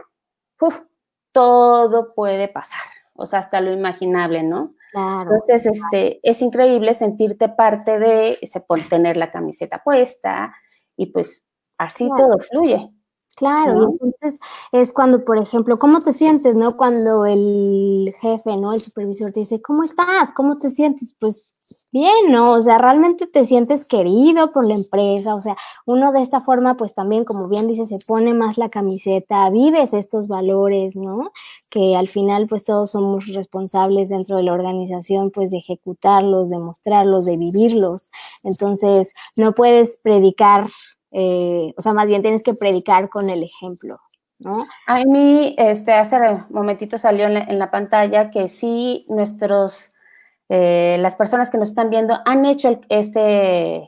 [1.32, 2.82] todo puede pasar.
[3.14, 4.76] O sea, hasta lo imaginable, ¿no?
[4.94, 10.54] Entonces, este, es increíble sentirte parte de, se tener la camiseta puesta
[10.96, 11.48] y pues
[11.80, 12.92] así todo fluye.
[13.40, 14.38] Claro, y entonces
[14.74, 16.76] es cuando, por ejemplo, ¿cómo te sientes, no?
[16.76, 18.74] Cuando el jefe, ¿no?
[18.74, 20.34] El supervisor te dice, ¿cómo estás?
[20.34, 21.14] ¿Cómo te sientes?
[21.20, 21.56] Pues
[21.94, 22.52] bien, ¿no?
[22.52, 26.76] O sea, realmente te sientes querido por la empresa, o sea, uno de esta forma,
[26.76, 31.32] pues también, como bien dice, se pone más la camiseta, vives estos valores, ¿no?
[31.70, 36.58] Que al final, pues todos somos responsables dentro de la organización, pues de ejecutarlos, de
[36.60, 38.12] mostrarlos, de vivirlos.
[38.44, 40.68] Entonces, no puedes predicar,
[41.12, 44.00] eh, o sea, más bien tienes que predicar con el ejemplo.
[44.40, 44.66] ¿No?
[44.88, 49.92] A mí, este, hace un momentito salió en la pantalla que sí nuestros
[50.50, 53.88] eh, las personas que nos están viendo han hecho este,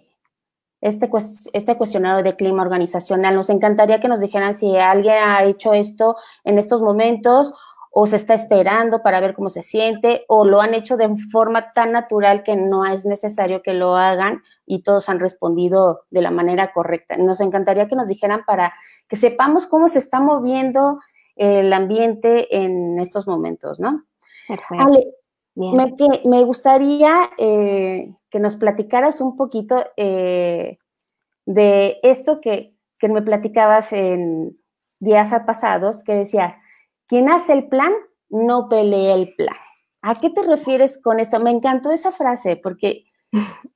[0.79, 1.09] este,
[1.53, 3.35] este cuestionario de clima organizacional.
[3.35, 7.51] Nos encantaría que nos dijeran si alguien ha hecho esto en estos momentos
[7.93, 11.73] o se está esperando para ver cómo se siente o lo han hecho de forma
[11.73, 16.31] tan natural que no es necesario que lo hagan y todos han respondido de la
[16.31, 17.17] manera correcta.
[17.17, 18.73] Nos encantaría que nos dijeran para
[19.09, 20.97] que sepamos cómo se está moviendo
[21.35, 24.05] el ambiente en estos momentos, ¿no?
[24.69, 25.07] Ale,
[25.55, 30.77] me, me, gustaría eh, que nos platicaras un poquito eh,
[31.45, 34.57] de esto que, que, me platicabas en
[35.01, 36.55] días pasados, que decía,
[37.07, 37.91] quien hace el plan,
[38.29, 39.57] no pelea el plan.
[40.01, 41.41] ¿A qué te refieres con esto?
[41.41, 43.10] Me encantó esa frase porque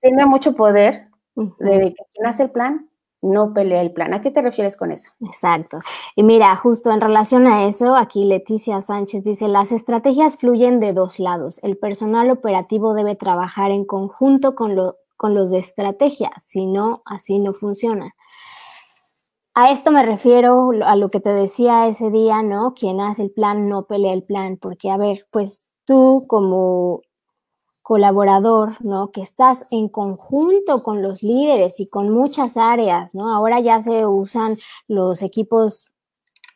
[0.02, 2.89] tiene mucho poder de que quien hace el plan,
[3.22, 4.13] no pelea el plan.
[4.13, 5.12] ¿A qué te refieres con eso?
[5.22, 5.80] Exacto.
[6.15, 10.94] Y mira, justo en relación a eso, aquí Leticia Sánchez dice, las estrategias fluyen de
[10.94, 11.60] dos lados.
[11.63, 14.76] El personal operativo debe trabajar en conjunto con,
[15.18, 18.13] con los de estrategia, si no, así no funciona.
[19.56, 22.74] A esto me refiero a lo que te decía ese día, ¿no?
[22.74, 27.02] Quien hace el plan no pelea el plan, porque a ver, pues tú como
[27.86, 29.12] colaborador, ¿no?
[29.12, 33.30] Que estás en conjunto con los líderes y con muchas áreas, ¿no?
[33.32, 34.56] Ahora ya se usan
[34.88, 35.91] los equipos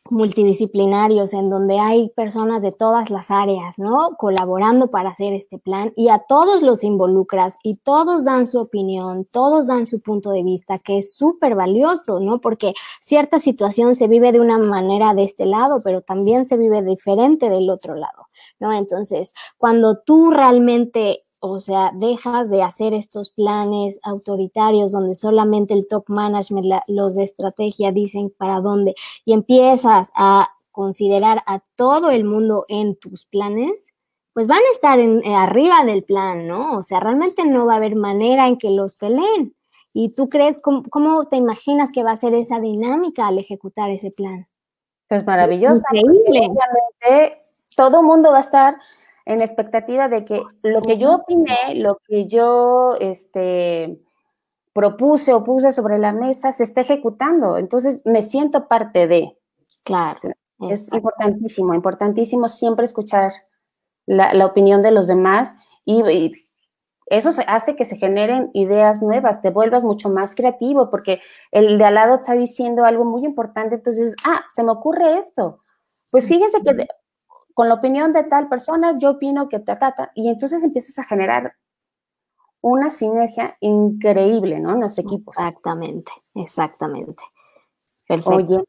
[0.08, 4.16] multidisciplinarios en donde hay personas de todas las áreas, ¿no?
[4.16, 9.26] Colaborando para hacer este plan y a todos los involucras y todos dan su opinión,
[9.30, 12.40] todos dan su punto de vista, que es súper valioso, ¿no?
[12.40, 16.82] Porque cierta situación se vive de una manera de este lado, pero también se vive
[16.82, 18.28] diferente del otro lado.
[18.60, 18.72] ¿no?
[18.72, 25.88] Entonces, cuando tú realmente, o sea, dejas de hacer estos planes autoritarios donde solamente el
[25.88, 32.24] top management, los de estrategia dicen para dónde, y empiezas a considerar a todo el
[32.24, 33.88] mundo en tus planes,
[34.32, 36.78] pues van a estar en, eh, arriba del plan, ¿no?
[36.78, 39.54] O sea, realmente no va a haber manera en que los peleen.
[39.92, 43.90] ¿Y tú crees, cómo, cómo te imaginas que va a ser esa dinámica al ejecutar
[43.90, 44.46] ese plan?
[45.08, 45.82] Pues maravilloso.
[45.92, 46.50] Increíble
[47.76, 48.76] todo mundo va a estar
[49.24, 54.00] en expectativa de que lo que yo opiné, lo que yo este,
[54.72, 57.56] propuse o puse sobre la mesa se está ejecutando.
[57.56, 59.36] Entonces me siento parte de.
[59.84, 60.18] Claro.
[60.68, 63.32] Es importantísimo, importantísimo siempre escuchar
[64.04, 65.54] la, opinión de los demás
[65.86, 66.32] y, y,
[67.06, 71.84] eso hace que se generen ideas nuevas, te vuelvas mucho más creativo porque el de
[71.84, 75.60] al lado está diciendo algo muy importante, entonces, ah, se me ocurre esto.
[76.12, 76.86] Pues fíjense que
[77.60, 81.04] con la opinión de tal persona, yo opino que ta, ta, y entonces empiezas a
[81.04, 81.56] generar
[82.62, 84.72] una sinergia increíble, ¿no?
[84.72, 85.36] En los equipos.
[85.36, 87.22] Exactamente, exactamente.
[88.08, 88.34] Perfecto.
[88.34, 88.64] Oye,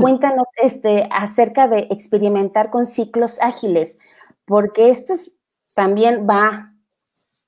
[0.00, 3.98] cuéntanos este, acerca de experimentar con ciclos ágiles,
[4.44, 5.14] porque esto
[5.74, 6.72] también va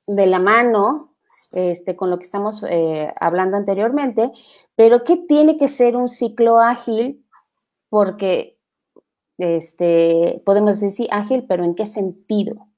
[0.08, 1.14] de la mano
[1.52, 4.32] este, con lo que estamos eh, hablando anteriormente,
[4.74, 7.24] pero ¿qué tiene que ser un ciclo ágil?
[7.88, 8.57] Porque
[9.38, 12.68] este, podemos decir ágil, pero ¿en qué sentido?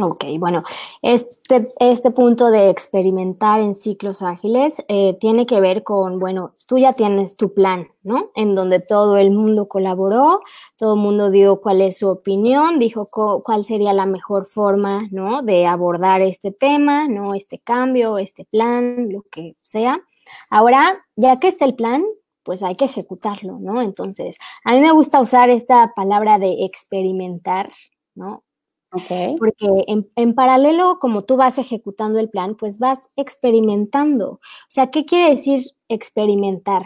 [0.00, 0.62] Ok, bueno,
[1.02, 6.78] este, este punto de experimentar en ciclos ágiles eh, tiene que ver con, bueno, tú
[6.78, 8.30] ya tienes tu plan, ¿no?
[8.34, 10.40] En donde todo el mundo colaboró,
[10.78, 13.06] todo el mundo dio cuál es su opinión, dijo
[13.44, 15.42] cuál sería la mejor forma, ¿no?
[15.42, 17.34] De abordar este tema, ¿no?
[17.34, 20.00] Este cambio, este plan, lo que sea.
[20.48, 22.02] Ahora, ya que está el plan,
[22.42, 23.82] pues hay que ejecutarlo, ¿no?
[23.82, 27.72] Entonces, a mí me gusta usar esta palabra de experimentar,
[28.14, 28.44] ¿no?
[28.92, 29.38] Ok.
[29.38, 29.84] Porque
[30.16, 34.32] en, paralelo, como tú vas ejecutando el plan, pues vas experimentando.
[34.32, 36.84] O sea, ¿qué quiere decir experimentar?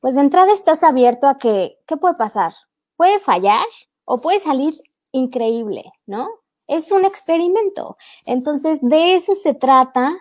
[0.00, 2.52] Pues de entrada estás abierto a que, ¿qué puede pasar?
[2.96, 3.64] Puede fallar
[4.04, 4.74] o puede salir
[5.12, 6.28] increíble, ¿no?
[6.66, 7.96] Es un experimento.
[8.26, 10.18] Entonces, de eso se trata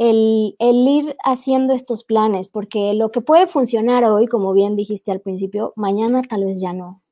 [0.00, 5.20] el, ir haciendo estos planes, porque lo que puede funcionar hoy, como bien dijiste al
[5.20, 7.02] principio, mañana tal vez ya no,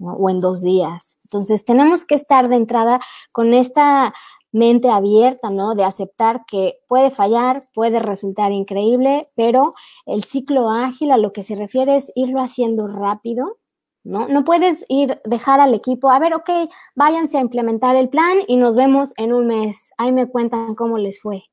[0.00, 1.16] o en dos días.
[1.22, 4.12] Entonces tenemos que estar de entrada con esta
[4.50, 5.76] mente abierta, ¿no?
[5.76, 9.72] De aceptar que puede fallar, puede resultar increíble, pero
[10.04, 13.58] el ciclo ágil a lo que se refiere es irlo haciendo rápido,
[14.02, 14.26] ¿no?
[14.26, 16.50] No puedes ir, dejar al equipo, a ver, ok,
[16.96, 19.90] váyanse a implementar el plan y nos vemos en un mes.
[19.98, 21.44] Ahí me cuentan cómo les fue.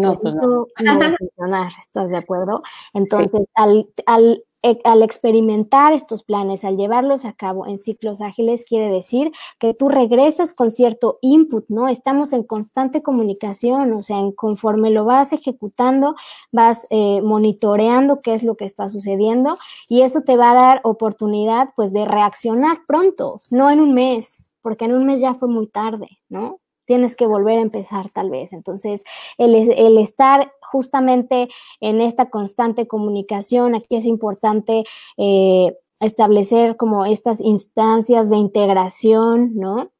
[0.00, 0.98] No, pues eso no.
[0.98, 2.62] va a funcionar, ¿estás de acuerdo?
[2.92, 8.66] Entonces, al, al eh, al experimentar estos planes, al llevarlos a cabo en ciclos ágiles,
[8.68, 11.88] quiere decir que tú regresas con cierto input, ¿no?
[11.88, 16.14] Estamos en constante comunicación, o sea, en conforme lo vas ejecutando,
[16.52, 19.56] vas eh, monitoreando qué es lo que está sucediendo
[19.88, 24.50] y eso te va a dar oportunidad, pues, de reaccionar pronto, no en un mes,
[24.60, 26.59] porque en un mes ya fue muy tarde, ¿no?
[26.90, 28.52] Tienes que volver a empezar tal vez.
[28.52, 29.04] Entonces,
[29.38, 29.54] el,
[29.96, 31.48] estar justamente
[31.78, 34.82] en esta constante comunicación, aquí es importante
[35.16, 39.92] eh, establecer como estas instancias de integración, ¿no?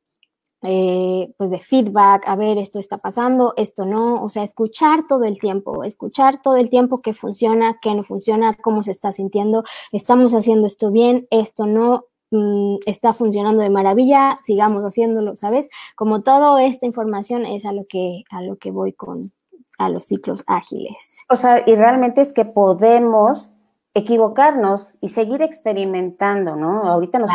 [0.62, 5.22] Eh, pues de feedback, a ver, esto está pasando, esto no, o sea, escuchar todo
[5.22, 9.62] el tiempo, escuchar todo el tiempo qué funciona, qué no funciona, cómo se está sintiendo,
[9.92, 15.68] estamos haciendo esto bien, esto no, Mm, está funcionando de maravilla, sigamos haciéndolo, ¿sabes?
[15.96, 19.32] Como toda esta información es a lo que, a lo que voy con
[19.78, 21.24] a los ciclos ágiles.
[21.30, 23.54] O sea, y realmente es que podemos
[23.94, 26.82] equivocarnos y seguir experimentando, ¿no?
[26.84, 27.30] Ahorita nos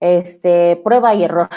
[0.00, 1.48] este, prueba y error,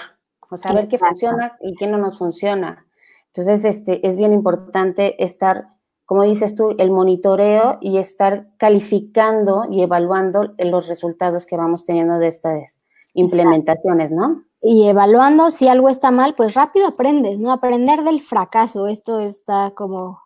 [0.50, 2.86] o sea, ver qué funciona y qué no nos funciona.
[3.26, 5.68] Entonces, este, es bien importante estar
[6.08, 12.18] como dices tú, el monitoreo y estar calificando y evaluando los resultados que vamos teniendo
[12.18, 12.80] de estas
[13.14, 14.44] implementaciones, ¿no?
[14.62, 17.52] Y evaluando si algo está mal, pues rápido aprendes, ¿no?
[17.52, 20.22] Aprender del fracaso, esto está como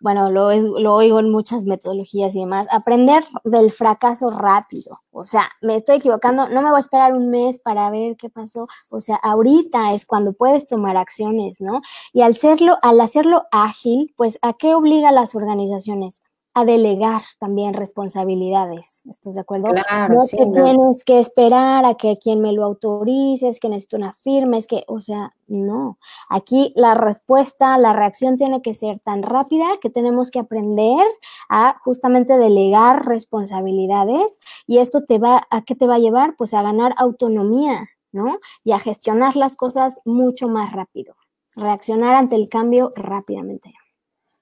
[0.00, 4.98] bueno, lo, lo, oigo en muchas metodologías y demás, aprender del fracaso rápido.
[5.10, 8.28] O sea, me estoy equivocando, no me voy a esperar un mes para ver qué
[8.28, 8.68] pasó.
[8.90, 11.80] O sea, ahorita es cuando puedes tomar acciones, ¿no?
[12.12, 16.22] Y al hacerlo, al hacerlo ágil, pues, ¿a qué obliga las organizaciones?
[16.54, 19.00] A delegar también responsabilidades.
[19.08, 19.70] ¿Estás de acuerdo?
[19.70, 23.96] Claro, no que tienes que esperar a que quien me lo autorice, es que necesito
[23.96, 25.98] una firma, es que, o sea, no.
[26.28, 31.06] Aquí la respuesta, la reacción tiene que ser tan rápida que tenemos que aprender
[31.48, 36.36] a justamente delegar responsabilidades y esto te va, ¿a qué te va a llevar?
[36.36, 38.38] Pues a ganar autonomía, ¿no?
[38.62, 41.14] Y a gestionar las cosas mucho más rápido.
[41.56, 43.70] Reaccionar ante el cambio rápidamente.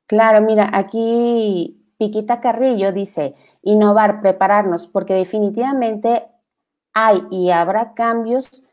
[0.07, 6.27] Claro, mira, aquí Piquita Carrillo dice, innovar, prepararnos, porque definitivamente
[6.95, 8.65] hay y habrá cambios,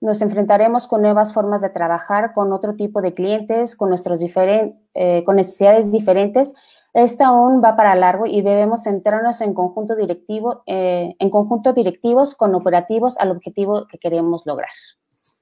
[0.00, 5.24] nos enfrentaremos con nuevas formas de trabajar, con otro tipo de clientes, con, nuestros eh,
[5.24, 6.54] con necesidades diferentes.
[6.94, 12.36] Esto aún va para largo y debemos centrarnos en conjunto directivo, eh, en conjunto directivos
[12.36, 14.70] con operativos al objetivo que queremos lograr.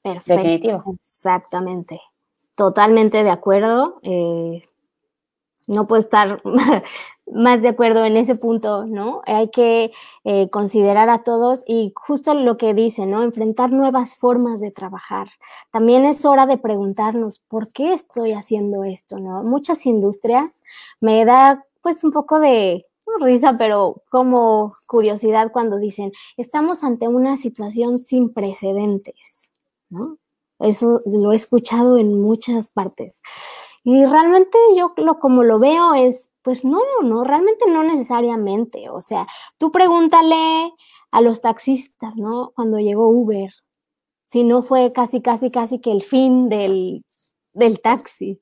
[0.03, 0.33] Perfecto.
[0.33, 0.97] Definitivo.
[0.99, 2.01] Exactamente.
[2.57, 3.97] Totalmente de acuerdo.
[4.03, 4.63] Eh,
[5.67, 6.43] no puedo estar
[7.27, 9.23] más de acuerdo en ese punto, ¿no?
[9.27, 9.93] Hay que
[10.25, 13.23] eh, considerar a todos y justo lo que dice, ¿no?
[13.23, 15.29] Enfrentar nuevas formas de trabajar.
[15.71, 19.17] También es hora de preguntarnos, ¿por qué estoy haciendo esto.
[19.19, 20.63] Muchas industrias
[21.01, 22.87] me da pues un poco de
[23.21, 29.53] risa, pero como curiosidad cuando dicen, estamos ante una situación sin precedentes,
[29.91, 30.19] ¿no?
[30.61, 33.21] Eso lo he escuchado en muchas partes.
[33.85, 38.89] Y realmente yo lo como lo veo es, pues no, no, realmente no necesariamente.
[38.91, 39.27] O sea,
[39.59, 40.73] tú pregúntale
[41.11, 42.53] a los taxistas, ¿no?
[42.57, 43.53] Cuando llegó Uber,
[44.25, 47.05] si no fue casi, casi, casi que el fin del,
[47.53, 48.41] del taxi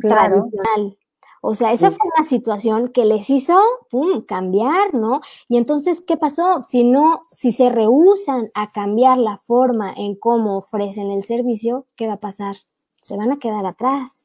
[0.00, 0.98] tradicional.
[1.42, 5.22] O sea, esa fue una situación que les hizo pum, cambiar, ¿no?
[5.48, 6.62] Y entonces, ¿qué pasó?
[6.62, 12.06] Si no, si se rehusan a cambiar la forma en cómo ofrecen el servicio, ¿qué
[12.06, 12.56] va a pasar?
[13.00, 14.24] Se van a quedar atrás.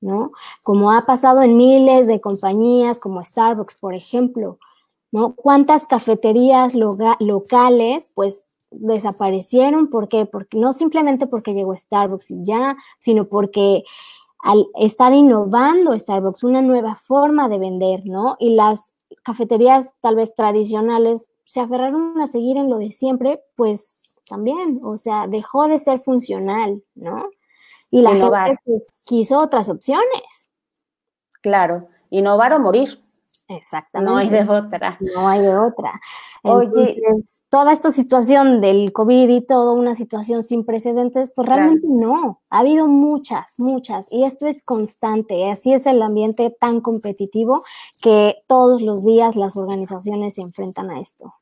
[0.00, 0.32] ¿No?
[0.62, 4.58] Como ha pasado en miles de compañías como Starbucks, por ejemplo,
[5.12, 5.34] ¿no?
[5.34, 9.88] ¿Cuántas cafeterías locales, pues, desaparecieron?
[9.88, 10.26] ¿Por qué?
[10.26, 13.84] Porque no simplemente porque llegó Starbucks y ya, sino porque
[14.40, 18.36] al estar innovando Starbucks, una nueva forma de vender, ¿no?
[18.38, 24.18] Y las cafeterías tal vez tradicionales se aferraron a seguir en lo de siempre, pues
[24.28, 27.28] también, o sea, dejó de ser funcional, ¿no?
[27.90, 30.50] Y la gente pues, quiso otras opciones.
[31.40, 33.00] Claro, innovar o morir.
[33.48, 34.10] Exactamente.
[34.10, 34.98] No hay de otra.
[35.00, 36.00] No hay de otra.
[36.42, 37.00] Oye,
[37.48, 42.40] toda esta situación del COVID y todo, una situación sin precedentes, pues realmente no.
[42.50, 44.12] Ha habido muchas, muchas.
[44.12, 45.48] Y esto es constante.
[45.48, 47.62] Así es el ambiente tan competitivo
[48.02, 51.34] que todos los días las organizaciones se enfrentan a esto.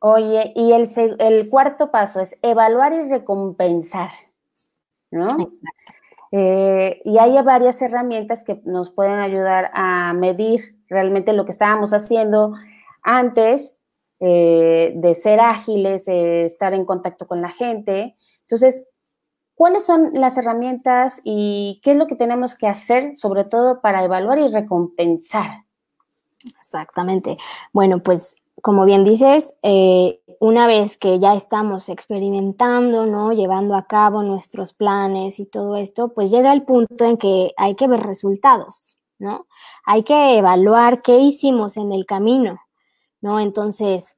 [0.00, 0.88] Oye, y el,
[1.18, 4.10] el cuarto paso es evaluar y recompensar.
[5.10, 5.52] ¿No?
[6.30, 11.92] Eh, y hay varias herramientas que nos pueden ayudar a medir realmente lo que estábamos
[11.92, 12.54] haciendo
[13.02, 13.78] antes
[14.20, 18.16] eh, de ser ágiles, estar en contacto con la gente.
[18.42, 18.86] Entonces,
[19.54, 24.04] ¿cuáles son las herramientas y qué es lo que tenemos que hacer, sobre todo para
[24.04, 25.64] evaluar y recompensar?
[26.58, 27.36] Exactamente.
[27.72, 33.32] Bueno, pues como bien dices, eh, una vez que ya estamos experimentando, ¿no?
[33.32, 37.74] Llevando a cabo nuestros planes y todo esto, pues llega el punto en que hay
[37.74, 39.46] que ver resultados, ¿no?
[39.84, 42.60] Hay que evaluar qué hicimos en el camino,
[43.20, 43.40] ¿no?
[43.40, 44.16] Entonces,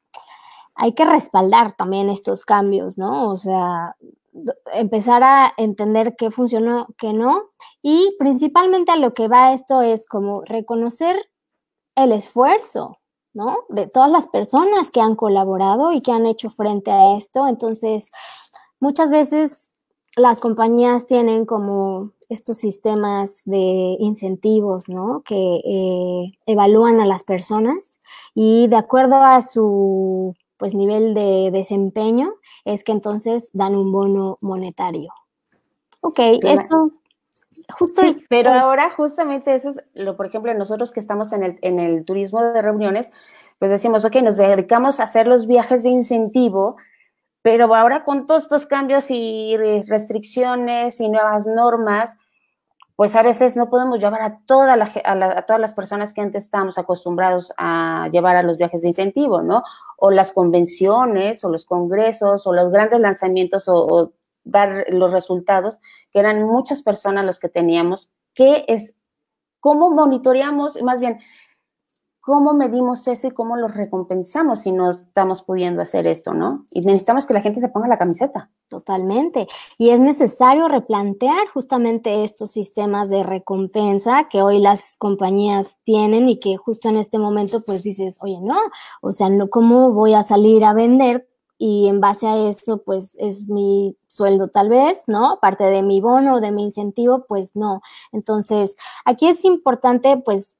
[0.74, 3.28] hay que respaldar también estos cambios, ¿no?
[3.28, 3.96] O sea,
[4.72, 7.50] empezar a entender qué funcionó, qué no.
[7.82, 11.30] Y principalmente a lo que va esto es como reconocer
[11.96, 12.99] el esfuerzo,
[13.32, 13.58] ¿no?
[13.68, 17.48] De todas las personas que han colaborado y que han hecho frente a esto.
[17.48, 18.10] Entonces,
[18.80, 19.70] muchas veces
[20.16, 25.22] las compañías tienen como estos sistemas de incentivos, ¿no?
[25.24, 28.00] Que eh, evalúan a las personas
[28.34, 34.36] y de acuerdo a su pues nivel de desempeño es que entonces dan un bono
[34.42, 35.10] monetario.
[36.02, 36.92] Ok, esto
[37.78, 41.58] Justo sí, pero ahora justamente eso es lo, por ejemplo, nosotros que estamos en el,
[41.62, 43.10] en el turismo de reuniones,
[43.58, 46.76] pues decimos, ok, nos dedicamos a hacer los viajes de incentivo,
[47.42, 52.16] pero ahora con todos estos cambios y restricciones y nuevas normas,
[52.94, 56.44] pues a veces no podemos llevar a, toda la, a, todas las personas que antes
[56.44, 59.62] estábamos acostumbrados a llevar a los viajes de incentivo, ¿no?
[59.96, 64.12] O las convenciones, o los congresos, o los grandes lanzamientos, o
[64.44, 65.78] dar los resultados,
[66.12, 68.94] que eran muchas personas los que teníamos, que es
[69.60, 71.18] cómo monitoreamos, más bien,
[72.20, 76.66] cómo medimos eso y cómo lo recompensamos si no estamos pudiendo hacer esto, ¿no?
[76.70, 78.50] Y necesitamos que la gente se ponga la camiseta.
[78.68, 79.48] Totalmente.
[79.78, 86.38] Y es necesario replantear justamente estos sistemas de recompensa que hoy las compañías tienen y
[86.38, 88.58] que justo en este momento pues dices, oye, no,
[89.00, 91.26] o sea, no, ¿cómo voy a salir a vender
[91.62, 95.38] y en base a eso, pues es mi sueldo tal vez, ¿no?
[95.42, 97.82] Parte de mi bono, de mi incentivo, pues no.
[98.12, 100.56] Entonces, aquí es importante, pues,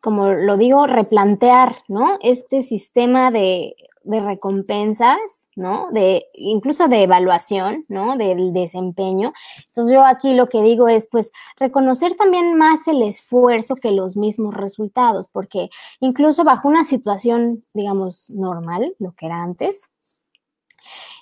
[0.00, 2.18] como lo digo, replantear, ¿no?
[2.22, 3.74] Este sistema de,
[4.04, 5.88] de recompensas, ¿no?
[5.90, 8.16] De incluso de evaluación, ¿no?
[8.16, 9.32] Del desempeño.
[9.66, 14.16] Entonces yo aquí lo que digo es, pues, reconocer también más el esfuerzo que los
[14.16, 15.68] mismos resultados, porque
[15.98, 19.90] incluso bajo una situación, digamos, normal, lo que era antes,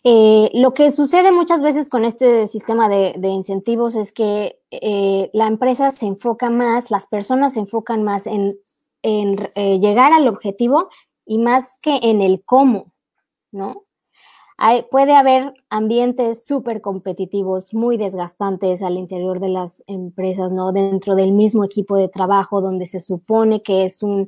[0.09, 5.49] eh, lo que sucede muchas veces con este sistema de, incentivos es que eh, la
[5.49, 8.57] empresa se enfoca más, las personas se enfocan más en,
[9.03, 10.91] eh, llegar al objetivo
[11.25, 12.93] y más que en el cómo,
[13.51, 13.83] ¿no?
[14.91, 20.73] puede haber ambientes súper competitivos, muy desgastantes al interior de las empresas, ¿no?
[20.73, 24.27] Dentro del mismo equipo de trabajo, donde se supone que es un,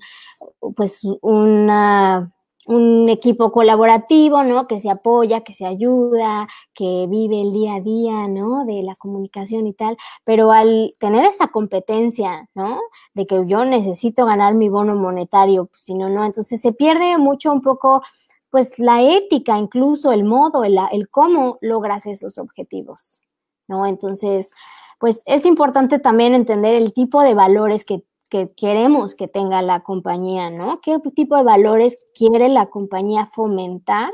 [0.77, 2.31] pues, una
[2.69, 4.67] un equipo colaborativo, ¿no?
[4.67, 8.67] Que se apoya, que se ayuda, que vive el día a día, ¿no?
[8.67, 12.79] De la comunicación y tal, pero al tener esta competencia, ¿no?
[13.15, 17.17] De que yo necesito ganar mi bono monetario, pues, si no, no, entonces se pierde
[17.17, 18.03] mucho un poco,
[18.51, 23.23] pues la ética, incluso el modo, el, el cómo logras esos objetivos,
[23.67, 23.87] ¿no?
[23.87, 24.51] Entonces,
[24.99, 29.81] pues es importante también entender el tipo de valores que que queremos que tenga la
[29.81, 30.81] compañía, ¿no?
[30.81, 34.11] ¿Qué tipo de valores quiere la compañía fomentar,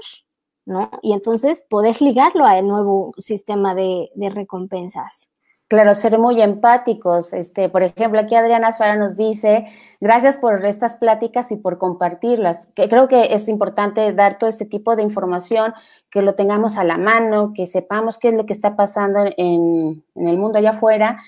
[0.67, 0.91] ¿no?
[1.03, 5.29] Y entonces poder ligarlo al nuevo sistema de, recompensas.
[5.69, 7.33] Claro, ser muy empáticos.
[7.33, 9.67] Este, por ejemplo, aquí Adriana Suárez nos dice,
[10.01, 12.67] gracias por estas pláticas y por compartirlas.
[12.75, 15.75] Que creo que es importante dar todo este tipo de información,
[16.11, 20.05] que lo tengamos a la mano, que sepamos qué es lo que está pasando en,
[20.15, 21.19] en el mundo allá afuera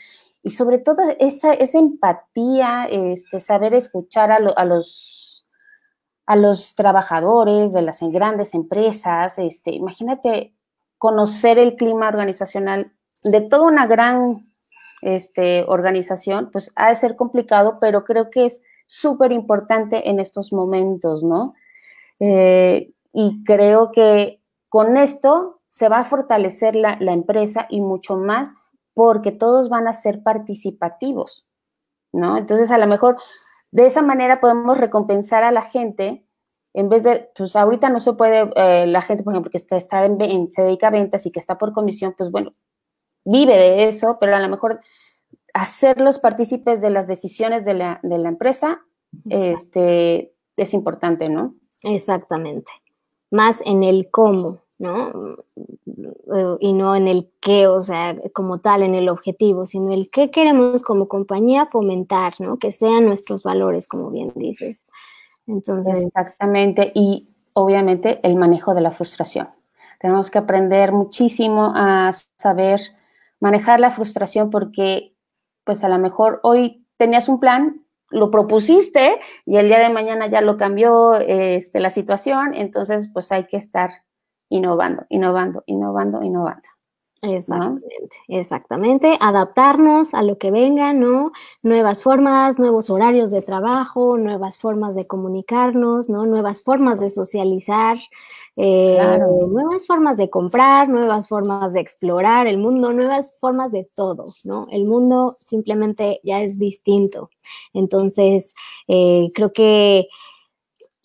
[0.47, 5.44] y sobre todo esa, esa empatía, este, saber escuchar a, los,
[6.24, 10.55] a los trabajadores de las grandes empresas, este, imagínate
[10.99, 12.92] conocer el clima organizacional
[13.24, 14.47] de toda una gran
[15.03, 20.53] este, organización, pues ha de ser complicado, pero creo que es súper importante en estos
[20.53, 21.55] momentos, ¿no?
[22.20, 28.16] Eh, y creo que con esto se va a fortalecer la, la empresa y mucho
[28.16, 28.53] más
[28.97, 31.47] porque todos van a ser participativos,
[32.14, 32.38] ¿no?
[32.38, 33.18] Entonces, a lo mejor
[33.70, 36.26] de esa manera podemos recompensar a la gente
[36.72, 39.76] en vez de, pues ahorita no se puede, eh, la gente, por ejemplo, que está,
[39.76, 42.53] está en, se dedica a ventas y que está por comisión, pues bueno,
[43.26, 44.80] vive de eso, pero a lo mejor
[45.53, 48.80] hacerlos partícipes de las decisiones de la, de la empresa
[49.28, 51.55] este, es importante, ¿no?
[51.82, 52.70] Exactamente.
[53.30, 55.37] Más en el cómo, ¿no?
[56.61, 60.31] Y no en el qué, o sea, como tal, en el objetivo, sino el qué
[60.31, 62.59] queremos como compañía fomentar, ¿no?
[62.59, 64.87] Que sean nuestros valores, como bien dices.
[65.47, 66.01] Entonces.
[66.01, 66.93] Exactamente.
[66.95, 69.49] Y obviamente el manejo de la frustración.
[69.99, 72.81] Tenemos que aprender muchísimo a saber
[73.41, 75.14] manejar la frustración porque,
[75.64, 80.27] pues a lo mejor hoy tenías un plan, lo propusiste y el día de mañana
[80.27, 83.91] ya lo cambió este, la situación, entonces pues hay que estar
[84.49, 86.68] innovando, innovando, innovando, innovando.
[87.22, 89.18] Exactamente, exactamente.
[89.20, 91.32] Adaptarnos a lo que venga, ¿no?
[91.62, 96.26] Nuevas formas, nuevos horarios de trabajo, nuevas formas de comunicarnos, ¿no?
[96.26, 97.97] Nuevas formas de socializar,
[98.57, 99.18] eh,
[99.49, 104.66] nuevas formas de comprar, nuevas formas de explorar el mundo, nuevas formas de todo, ¿no?
[104.70, 107.30] El mundo simplemente ya es distinto.
[107.72, 108.55] Entonces,
[108.88, 110.07] eh, creo que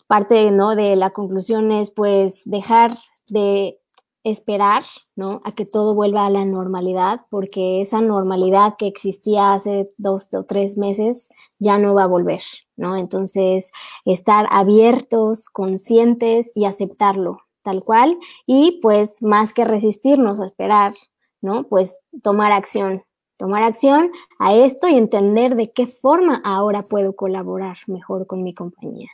[0.06, 0.76] parte, ¿no?
[0.76, 2.92] De la conclusión es, pues, dejar
[3.28, 3.78] de
[4.24, 4.84] esperar,
[5.16, 5.40] ¿no?
[5.44, 10.44] A que todo vuelva a la normalidad, porque esa normalidad que existía hace dos o
[10.44, 12.42] tres meses ya no va a volver,
[12.76, 12.96] ¿no?
[12.96, 13.70] Entonces,
[14.04, 20.94] estar abiertos, conscientes y aceptarlo tal cual, y pues más que resistirnos a esperar,
[21.40, 21.64] ¿no?
[21.68, 23.04] Pues tomar acción,
[23.38, 28.54] tomar acción a esto y entender de qué forma ahora puedo colaborar mejor con mi
[28.54, 29.10] compañía.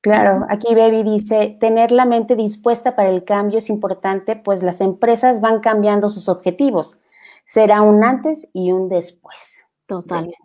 [0.00, 4.80] Claro, aquí Baby dice, tener la mente dispuesta para el cambio es importante, pues las
[4.80, 7.00] empresas van cambiando sus objetivos.
[7.44, 9.64] Será un antes y un después.
[9.86, 10.38] Totalmente.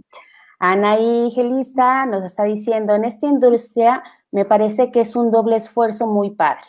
[0.60, 4.02] Anaí Gelista nos está diciendo, en esta industria
[4.32, 6.64] me parece que es un doble esfuerzo muy padre.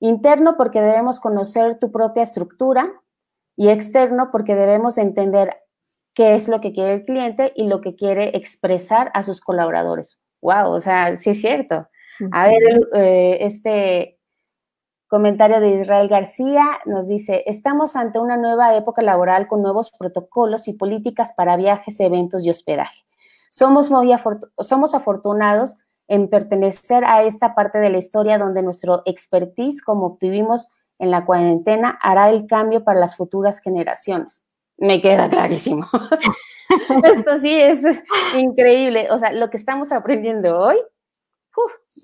[0.00, 2.90] Interno porque debemos conocer tu propia estructura
[3.54, 5.56] y externo porque debemos entender
[6.14, 10.18] qué es lo que quiere el cliente y lo que quiere expresar a sus colaboradores.
[10.40, 11.86] Wow, o sea, sí es cierto.
[12.32, 14.18] A ver, eh, este
[15.08, 20.68] comentario de Israel García nos dice, estamos ante una nueva época laboral con nuevos protocolos
[20.68, 23.04] y políticas para viajes, eventos y hospedaje.
[23.50, 24.14] Somos, muy
[24.58, 30.70] somos afortunados en pertenecer a esta parte de la historia donde nuestro expertise, como obtuvimos
[30.98, 34.42] en la cuarentena, hará el cambio para las futuras generaciones.
[34.76, 35.86] Me queda clarísimo.
[37.04, 37.80] Esto sí es
[38.36, 39.08] increíble.
[39.10, 40.76] O sea, lo que estamos aprendiendo hoy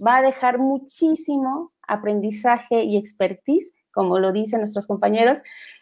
[0.05, 5.40] va a dejar muchísimo aprendizaje y expertise, como lo dicen nuestros compañeros,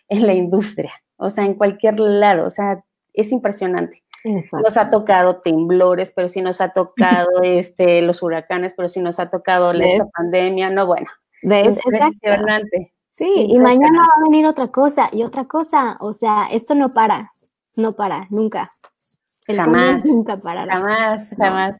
[0.08, 4.02] en la industria, o sea, en cualquier lado, o sea, es impresionante.
[4.24, 9.18] Nos ha tocado temblores, pero sí nos ha tocado este, los huracanes, pero sí nos
[9.18, 11.08] ha tocado esta pandemia, no, bueno,
[11.42, 12.92] es impresionante.
[13.10, 16.90] Sí, y mañana va a venir otra cosa y otra cosa, o sea, esto no
[16.90, 17.30] para,
[17.76, 18.70] no para, nunca.
[19.46, 20.74] El jamás, nunca parará.
[20.74, 21.78] Jamás, jamás.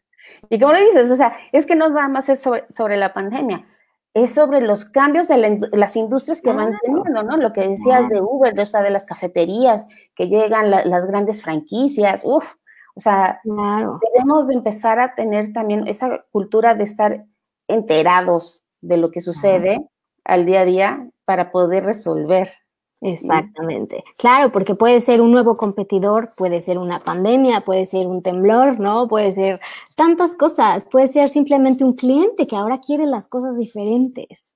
[0.49, 3.65] Y como lo dices, o sea, es que no nada más es sobre, la pandemia,
[4.13, 7.37] es sobre los cambios de las industrias que van teniendo, ¿no?
[7.37, 12.21] Lo que decías de Uber, o sea, de las cafeterías, que llegan las grandes franquicias,
[12.23, 12.53] uff,
[12.95, 17.25] o sea, debemos de empezar a tener también esa cultura de estar
[17.67, 19.89] enterados de lo que sucede
[20.23, 22.49] al día a día para poder resolver
[23.03, 24.03] Exactamente.
[24.17, 28.79] Claro, porque puede ser un nuevo competidor, puede ser una pandemia, puede ser un temblor,
[28.79, 29.09] ¿no?
[29.09, 29.59] Puede ser
[29.97, 34.55] tantas cosas, puede ser simplemente un cliente que ahora quiere las cosas diferentes,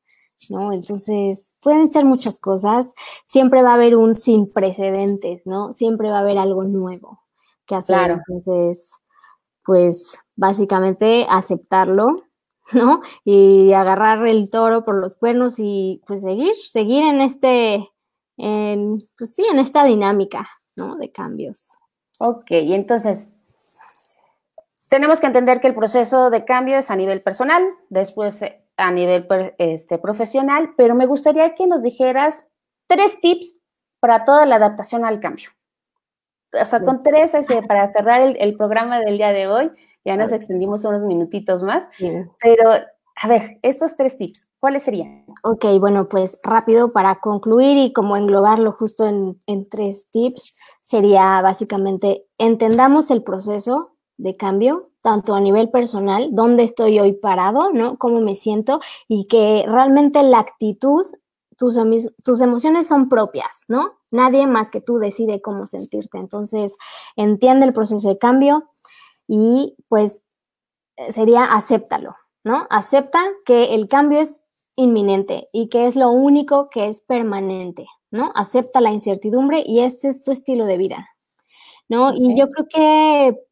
[0.49, 0.71] ¿no?
[0.71, 2.95] Entonces, pueden ser muchas cosas.
[3.25, 5.73] Siempre va a haber un sin precedentes, ¿no?
[5.73, 7.19] Siempre va a haber algo nuevo
[7.65, 8.11] que hacer.
[8.11, 8.91] Entonces,
[9.65, 12.23] pues básicamente aceptarlo,
[12.71, 13.01] ¿no?
[13.25, 17.89] Y agarrar el toro por los cuernos y pues seguir, seguir en este
[18.37, 20.95] en, pues sí, en esta dinámica, ¿no?
[20.95, 21.77] De cambios.
[22.19, 23.29] Ok, y entonces,
[24.89, 28.91] tenemos que entender que el proceso de cambio es a nivel personal, después eh, a
[28.91, 29.27] nivel
[29.57, 32.47] este, profesional, pero me gustaría que nos dijeras
[32.87, 33.55] tres tips
[33.99, 35.49] para toda la adaptación al cambio.
[36.53, 37.35] O sea, con tres,
[37.67, 39.71] para cerrar el, programa del día de hoy,
[40.05, 41.89] ya nos extendimos unos minutitos más,
[42.39, 42.71] pero
[43.19, 45.25] a ver, estos tres tips, ¿cuáles serían?
[45.43, 52.27] Ok, bueno, pues rápido para concluir y como englobarlo justo en, tres tips, sería básicamente
[52.37, 57.97] entendamos el proceso de cambio, tanto a nivel personal, dónde estoy hoy parado, ¿no?
[57.97, 61.05] Cómo me siento y que realmente la actitud,
[61.57, 61.75] tus,
[62.23, 63.93] tus emociones son propias, ¿no?
[64.11, 66.19] Nadie más que tú decide cómo sentirte.
[66.19, 66.77] Entonces,
[67.15, 68.69] entiende el proceso de cambio
[69.27, 70.23] y pues
[70.97, 72.15] eh, sería acéptalo,
[72.47, 72.65] ¿no?
[72.69, 74.39] Acepta que el cambio es
[74.75, 78.31] inminente y que es lo único que es permanente, ¿no?
[78.35, 81.09] Acepta la incertidumbre y este es tu estilo de vida,
[81.89, 82.13] ¿no?
[82.13, 83.47] Y yo creo que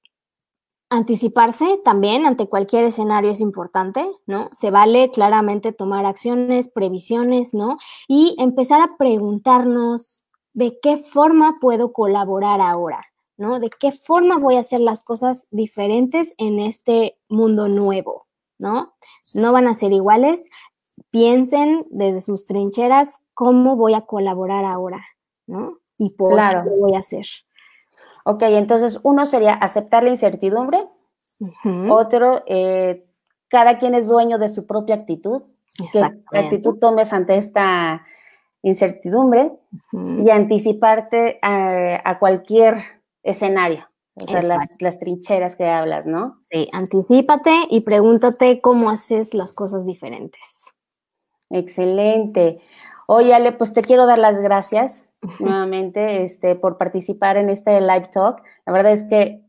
[0.90, 4.50] Anticiparse también ante cualquier escenario es importante, ¿no?
[4.54, 7.80] Se vale claramente tomar acciones, previsiones, ¿no?
[8.08, 13.04] Y empezar a preguntarnos de qué forma puedo colaborar ahora,
[13.36, 13.60] ¿no?
[13.60, 18.28] De qué forma voy a hacer las cosas diferentes en este mundo nuevo,
[18.60, 18.96] ¿no?
[19.34, 20.50] No van a ser iguales.
[21.12, 25.06] Piensen desde sus trincheras cómo voy a colaborar ahora,
[25.48, 25.80] ¿no?
[25.98, 27.26] Y por qué lo voy a hacer.
[28.26, 30.88] Ok, entonces uno sería aceptar la incertidumbre,
[31.90, 33.06] otro, eh,
[33.50, 35.44] cada quien es dueño de su propia actitud,
[35.92, 36.02] qué
[36.32, 38.04] actitud tomes ante esta
[38.66, 39.52] incertidumbre
[39.92, 42.78] y anticiparte a, cualquier
[43.22, 43.88] escenario.
[44.16, 46.40] O sea, las, las, trincheras que hablas, ¿no?
[46.50, 50.74] Sí, anticipate y pregúntate cómo haces las cosas diferentes.
[51.50, 52.62] Excelente.
[53.08, 55.06] Oye, Ale, pues te quiero dar las gracias
[55.40, 58.42] nuevamente este, por participar en este live talk.
[58.66, 59.46] La verdad es que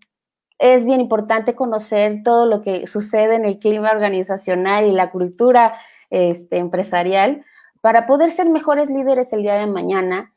[0.59, 5.75] es bien importante conocer todo lo que sucede en el clima organizacional y la cultura
[6.11, 7.45] este, empresarial
[7.81, 10.33] para poder ser mejores líderes el día de mañana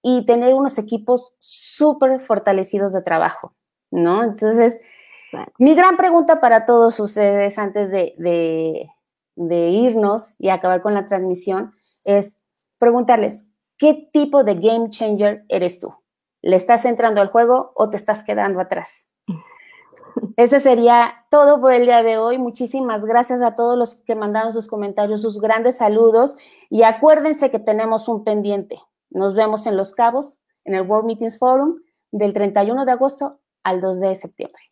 [0.00, 3.54] y tener unos equipos súper fortalecidos de trabajo,
[3.94, 4.24] ¿no?
[4.24, 4.80] Entonces,
[5.58, 8.88] mi gran pregunta para todos ustedes antes de,
[9.36, 11.72] de irnos y acabar con la transmisión
[12.04, 12.42] es
[12.78, 15.94] preguntarles, ¿qué tipo de game changer eres tú?
[16.42, 19.08] ¿Le estás entrando al juego o te estás quedando atrás?
[20.36, 22.38] Ese sería todo por el día de hoy.
[22.38, 26.36] Muchísimas gracias a todos los que mandaron sus comentarios, sus grandes saludos.
[26.68, 28.80] Y acuérdense que tenemos un pendiente.
[29.10, 31.80] Nos vemos en Los Cabos, en el World Meetings Forum,
[32.10, 34.62] del 31 de agosto al 2 de septiembre.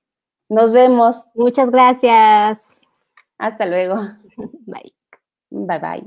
[0.49, 1.27] Nos vemos.
[1.35, 2.81] Muchas gracias.
[3.39, 3.97] Hasta luego.
[4.67, 4.95] Bye.
[5.51, 6.07] Bye bye.